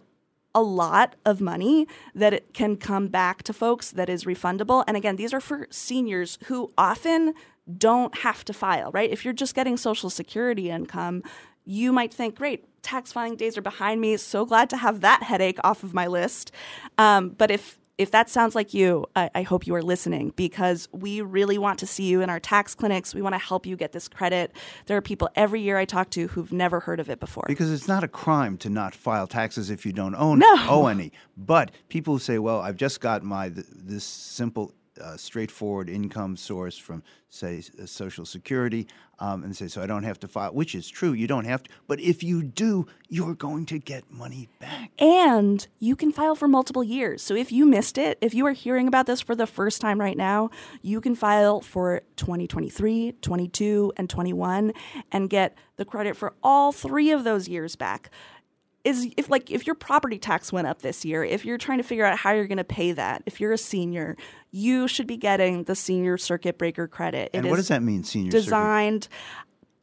a 0.55 0.63
lot 0.63 1.17
of 1.25 1.41
money 1.41 1.89
that 2.15 2.35
it 2.35 2.55
can 2.55 2.77
come 2.77 3.09
back 3.09 3.43
to 3.45 3.53
folks 3.53 3.91
that 3.91 4.09
is 4.09 4.25
refundable. 4.25 4.85
And 4.87 4.97
again, 4.97 5.17
these 5.17 5.33
are 5.33 5.41
for 5.41 5.67
seniors 5.71 6.39
who 6.45 6.73
often 6.77 7.35
don't 7.79 8.19
have 8.19 8.45
to 8.45 8.53
file, 8.53 8.91
right? 8.93 9.11
If 9.11 9.25
you're 9.25 9.35
just 9.35 9.55
getting 9.55 9.77
Social 9.77 10.11
Security 10.11 10.71
income, 10.71 11.23
you 11.65 11.93
might 11.93 12.13
think, 12.13 12.35
great, 12.35 12.65
tax 12.83 13.13
filing 13.13 13.37
days 13.37 13.57
are 13.57 13.63
behind 13.63 14.01
me. 14.01 14.17
So 14.17 14.45
glad 14.45 14.69
to 14.71 14.77
have 14.77 15.01
that 15.01 15.23
headache 15.23 15.59
off 15.63 15.85
of 15.85 15.95
my 15.95 16.07
list. 16.07 16.51
Um, 16.99 17.31
but 17.31 17.51
if 17.51 17.79
if 17.99 18.11
that 18.11 18.31
sounds 18.31 18.55
like 18.55 18.73
you, 18.73 19.07
I, 19.15 19.31
I 19.35 19.43
hope 19.43 19.67
you 19.67 19.75
are 19.75 19.83
listening 19.83 20.33
because 20.35 20.89
we 20.93 21.21
really 21.21 21.59
want 21.59 21.79
to 21.81 21.87
see 21.87 22.05
you 22.05 22.21
in 22.23 22.31
our 22.31 22.41
tax 22.41 22.75
clinics. 22.75 23.15
We 23.15 23.23
want 23.23 23.35
to 23.35 23.39
help 23.39 23.67
you 23.67 23.77
get 23.77 23.93
this 23.93 24.09
credit. 24.09 24.53
There 24.87 24.97
are 24.97 25.03
people 25.03 25.29
every 25.37 25.61
year 25.61 25.77
I 25.77 25.85
talk 25.85 26.11
to 26.11 26.29
who've 26.29 26.53
never 26.53 26.81
heard 26.81 27.01
of 27.01 27.11
it 27.11 27.21
before. 27.21 27.45
Because 27.47 27.71
it's 27.71 27.89
not 27.89 28.03
a 28.03 28.09
crime 28.09 28.57
to 28.59 28.71
not 28.71 28.95
file 28.95 29.27
taxes 29.27 29.71
if 29.71 29.85
you 29.85 29.93
don't 29.93 30.15
own 30.15 30.39
No. 30.39 30.55
owe 30.69 30.87
any. 30.87 31.13
But 31.37 31.71
people 31.89 32.15
who 32.15 32.19
say, 32.19 32.39
"Well, 32.39 32.61
I've 32.61 32.77
just 32.77 33.01
got 33.01 33.23
my 33.23 33.51
th- 33.51 33.67
this 33.71 34.05
simple, 34.05 34.73
uh, 35.01 35.17
straightforward 35.17 35.89
income 35.89 36.37
source 36.37 36.77
from, 36.77 37.03
say, 37.29 37.61
Social 37.85 38.25
Security," 38.25 38.87
um, 39.19 39.45
and 39.45 39.57
say, 39.57 39.69
"So 39.69 39.83
I 39.83 39.87
don't 39.87 40.03
have 40.03 40.19
to 40.21 40.29
file," 40.29 40.53
which 40.53 40.75
is 40.75 40.89
true. 40.89 41.13
You 41.13 41.27
don't 41.27 41.45
have 41.45 41.63
to. 41.63 41.71
But 41.87 42.01
if 42.01 42.23
you 42.23 42.43
do, 42.43 42.87
you're 43.09 43.35
going 43.35 43.67
to 43.67 43.79
get 43.79 44.11
money 44.11 44.49
back. 44.59 44.91
And 44.99 45.67
you 45.79 45.97
can 45.97 46.13
file 46.13 46.35
for 46.35 46.49
multiple 46.49 46.85
years. 46.85 47.23
So 47.23 47.35
if 47.35 47.53
you 47.53 47.67
missed 47.67 47.99
it, 47.99 48.19
if 48.21 48.35
you 48.35 48.47
are 48.47 48.53
hearing 48.53 48.89
about 48.89 49.07
this 49.07 49.21
for 49.21 49.35
the 49.35 49.47
first 49.47 49.81
time 49.81 50.01
right 50.01 50.17
now, 50.17 50.51
you 50.83 51.01
can 51.01 51.15
file 51.15 51.61
for 51.61 52.03
2023, 52.17 53.13
22, 53.21 53.93
and 53.97 54.09
21 54.09 54.73
and 55.11 55.31
get 55.31 55.57
the 55.77 55.85
credit 55.85 56.17
for 56.17 56.35
all 56.43 56.73
three 56.73 57.11
of 57.11 57.25
those 57.25 57.49
years 57.49 57.77
back. 57.77 58.11
Is 58.85 59.13
if 59.17 59.31
like 59.31 59.49
if 59.49 59.65
your 59.65 59.77
property 59.77 60.19
tax 60.19 60.53
went 60.53 60.67
up 60.67 60.83
this 60.83 61.05
year, 61.05 61.23
if 61.23 61.45
you're 61.45 61.59
trying 61.59 61.79
to 61.79 61.85
figure 61.85 62.05
out 62.05 62.19
how 62.19 62.33
you're 62.33 62.49
going 62.49 62.59
to 62.59 62.65
pay 62.65 62.91
that, 62.91 63.23
if 63.27 63.41
you're 63.41 63.53
a 63.53 63.59
senior, 63.59 64.17
you 64.53 64.87
should 64.87 65.07
be 65.07 65.17
getting 65.17 65.65
the 65.65 65.75
senior 65.75 66.17
circuit 66.19 66.59
breaker 66.59 66.87
credit. 66.87 67.31
It 67.33 67.39
And 67.39 67.51
what 67.51 67.57
does 67.57 67.69
that 67.69 67.83
mean, 67.83 68.05
senior? 68.05 68.31
circuit? 68.31 68.45
designed 68.45 69.09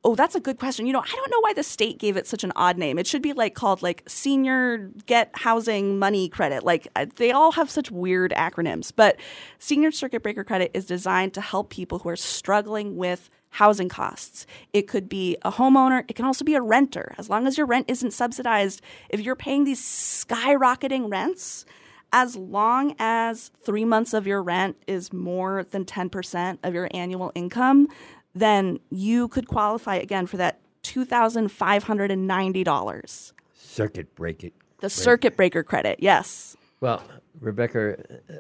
Oh, 0.02 0.16
that's 0.16 0.34
a 0.34 0.40
good 0.40 0.58
question. 0.60 0.88
You 0.88 0.94
know, 0.94 1.02
I 1.02 1.12
don't 1.14 1.30
know 1.30 1.42
why 1.42 1.52
the 1.52 1.64
state 1.64 2.00
gave 2.00 2.16
it 2.16 2.26
such 2.26 2.46
an 2.46 2.54
odd 2.56 2.78
name. 2.78 2.98
It 2.98 3.06
should 3.06 3.22
be 3.22 3.34
like 3.34 3.54
called 3.54 3.82
like 3.82 4.04
senior 4.08 4.90
get 5.08 5.30
housing 5.34 6.00
money 6.00 6.30
credit. 6.30 6.64
Like 6.64 6.88
uh, 6.96 7.08
they 7.18 7.32
all 7.34 7.52
have 7.52 7.70
such 7.70 7.92
weird 7.92 8.32
acronyms, 8.32 8.94
but 8.96 9.20
senior 9.58 9.92
circuit 9.92 10.24
breaker 10.24 10.46
credit 10.46 10.72
is 10.74 10.86
designed 10.86 11.34
to 11.34 11.42
help 11.42 11.70
people 11.70 12.00
who 12.00 12.08
are 12.08 12.16
struggling 12.16 12.96
with 12.96 13.30
housing 13.50 13.90
costs. 13.90 14.46
It 14.72 14.84
could 14.88 15.10
be 15.10 15.36
a 15.42 15.52
homeowner, 15.52 16.06
it 16.08 16.16
can 16.16 16.24
also 16.24 16.46
be 16.46 16.56
a 16.56 16.62
renter. 16.62 17.14
As 17.18 17.30
long 17.30 17.46
as 17.46 17.58
your 17.58 17.68
rent 17.68 17.90
isn't 17.90 18.12
subsidized, 18.12 18.82
if 19.10 19.20
you're 19.20 19.36
paying 19.36 19.66
these 19.66 19.82
skyrocketing 19.82 21.12
rents, 21.12 21.66
as 22.12 22.36
long 22.36 22.96
as 23.00 23.52
three 23.64 23.86
months 23.86 24.14
of 24.14 24.28
your 24.28 24.42
rent 24.42 24.76
is 24.88 25.14
more 25.14 25.64
than 25.64 25.86
10% 25.86 26.58
of 26.64 26.74
your 26.74 26.90
annual 26.92 27.32
income, 27.36 27.88
then 28.34 28.80
you 28.90 29.28
could 29.28 29.48
qualify 29.48 29.96
again 29.96 30.26
for 30.26 30.38
that 30.38 30.60
$2,590. 30.84 33.34
Circuit 33.54 34.16
break 34.16 34.44
it. 34.44 34.54
The 34.80 34.90
circuit 34.90 35.36
breaker 35.36 35.62
credit, 35.64 36.00
yes. 36.00 36.56
Well, 36.80 37.04
Rebecca, 37.40 37.98
uh, 38.30 38.36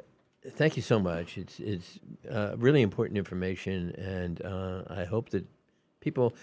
thank 0.51 0.77
you 0.77 0.81
so 0.81 0.99
much. 0.99 1.37
It's 1.37 1.59
it's 1.59 1.99
uh, 2.31 2.55
really 2.57 2.81
important 2.81 3.17
information, 3.17 3.93
and 3.97 4.41
uh, 4.41 4.83
I 4.89 5.03
hope 5.03 5.31
that 5.31 5.45
people, 5.99 6.33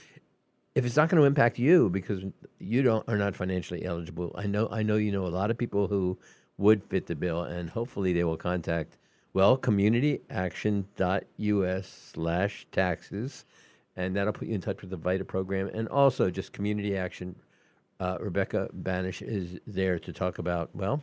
if 0.74 0.84
it's 0.84 0.96
not 0.96 1.08
going 1.08 1.18
to 1.20 1.26
impact 1.26 1.58
you 1.58 1.88
because 1.88 2.24
you 2.58 2.82
don't 2.82 3.08
are 3.08 3.16
not 3.16 3.34
financially 3.34 3.86
eligible, 3.86 4.34
I 4.36 4.46
know 4.46 4.68
I 4.70 4.82
know 4.82 4.96
you 4.96 5.12
know 5.12 5.26
a 5.26 5.28
lot 5.28 5.50
of 5.50 5.56
people 5.56 5.88
who 5.88 6.18
would 6.58 6.82
fit 6.84 7.06
the 7.06 7.14
bill, 7.14 7.42
and 7.42 7.70
hopefully 7.70 8.12
they 8.12 8.24
will 8.24 8.36
contact 8.36 8.96
well 9.32 9.56
communityaction.us 9.58 12.10
slash 12.14 12.66
taxes, 12.72 13.44
and 13.96 14.16
that'll 14.16 14.32
put 14.32 14.48
you 14.48 14.54
in 14.54 14.60
touch 14.60 14.80
with 14.80 14.90
the 14.90 14.96
VITA 14.96 15.24
program, 15.24 15.68
and 15.74 15.88
also 15.88 16.30
just 16.30 16.52
community 16.52 16.96
action. 16.96 17.34
Uh, 17.98 18.18
Rebecca 18.20 18.68
Bannasch 18.74 19.22
is 19.22 19.58
there 19.66 19.98
to 19.98 20.12
talk 20.12 20.38
about 20.38 20.68
well 20.74 21.02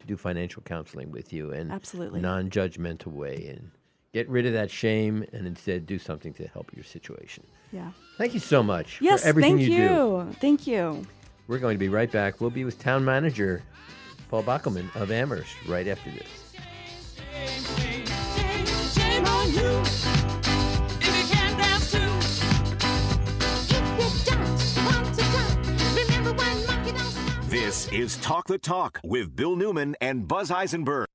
to 0.00 0.06
do 0.06 0.16
financial 0.18 0.62
counseling 0.62 1.10
with 1.10 1.32
you 1.32 1.50
in 1.52 1.70
Absolutely. 1.70 2.20
non-judgmental 2.20 3.06
way 3.08 3.46
and 3.48 3.70
get 4.12 4.28
rid 4.28 4.44
of 4.46 4.52
that 4.52 4.70
shame 4.70 5.24
and 5.32 5.46
instead 5.46 5.86
do 5.86 5.98
something 5.98 6.32
to 6.34 6.46
help 6.48 6.70
your 6.74 6.84
situation. 6.84 7.44
Yeah. 7.72 7.92
Thank 8.18 8.34
you 8.34 8.40
so 8.40 8.62
much 8.62 9.00
Yes, 9.00 9.22
for 9.22 9.28
everything 9.28 9.58
thank 9.58 9.70
you, 9.70 9.76
you. 9.76 9.88
do. 9.88 10.26
Thank 10.40 10.66
you. 10.66 11.06
We're 11.48 11.58
going 11.58 11.74
to 11.74 11.78
be 11.78 11.88
right 11.88 12.10
back. 12.10 12.40
We'll 12.40 12.50
be 12.50 12.64
with 12.64 12.78
town 12.78 13.04
manager 13.04 13.62
Paul 14.30 14.44
Bockelman 14.44 14.94
of 14.94 15.10
Amherst 15.10 15.56
right 15.66 15.88
after 15.88 16.08
this. 16.12 16.28
Shame 18.94 19.26
on 19.26 19.52
you 19.52 19.82
if 21.00 21.02
you 21.02 21.24
can't 21.34 21.58
dance 21.58 21.90
too. 21.90 21.98
If 23.58 23.68
you 23.68 24.30
don't 24.30 24.46
want 24.86 25.14
to 25.16 25.22
talk, 25.32 25.58
remember 25.96 26.32
one 26.32 26.66
monkey 26.68 26.92
don't 26.92 27.10
stop. 27.10 27.44
This 27.46 27.88
is 27.88 28.18
Talk 28.18 28.46
the 28.46 28.58
Talk 28.58 29.00
with 29.02 29.34
Bill 29.34 29.56
Newman 29.56 29.96
and 30.00 30.28
Buzz 30.28 30.52
Eisenberg. 30.52 31.09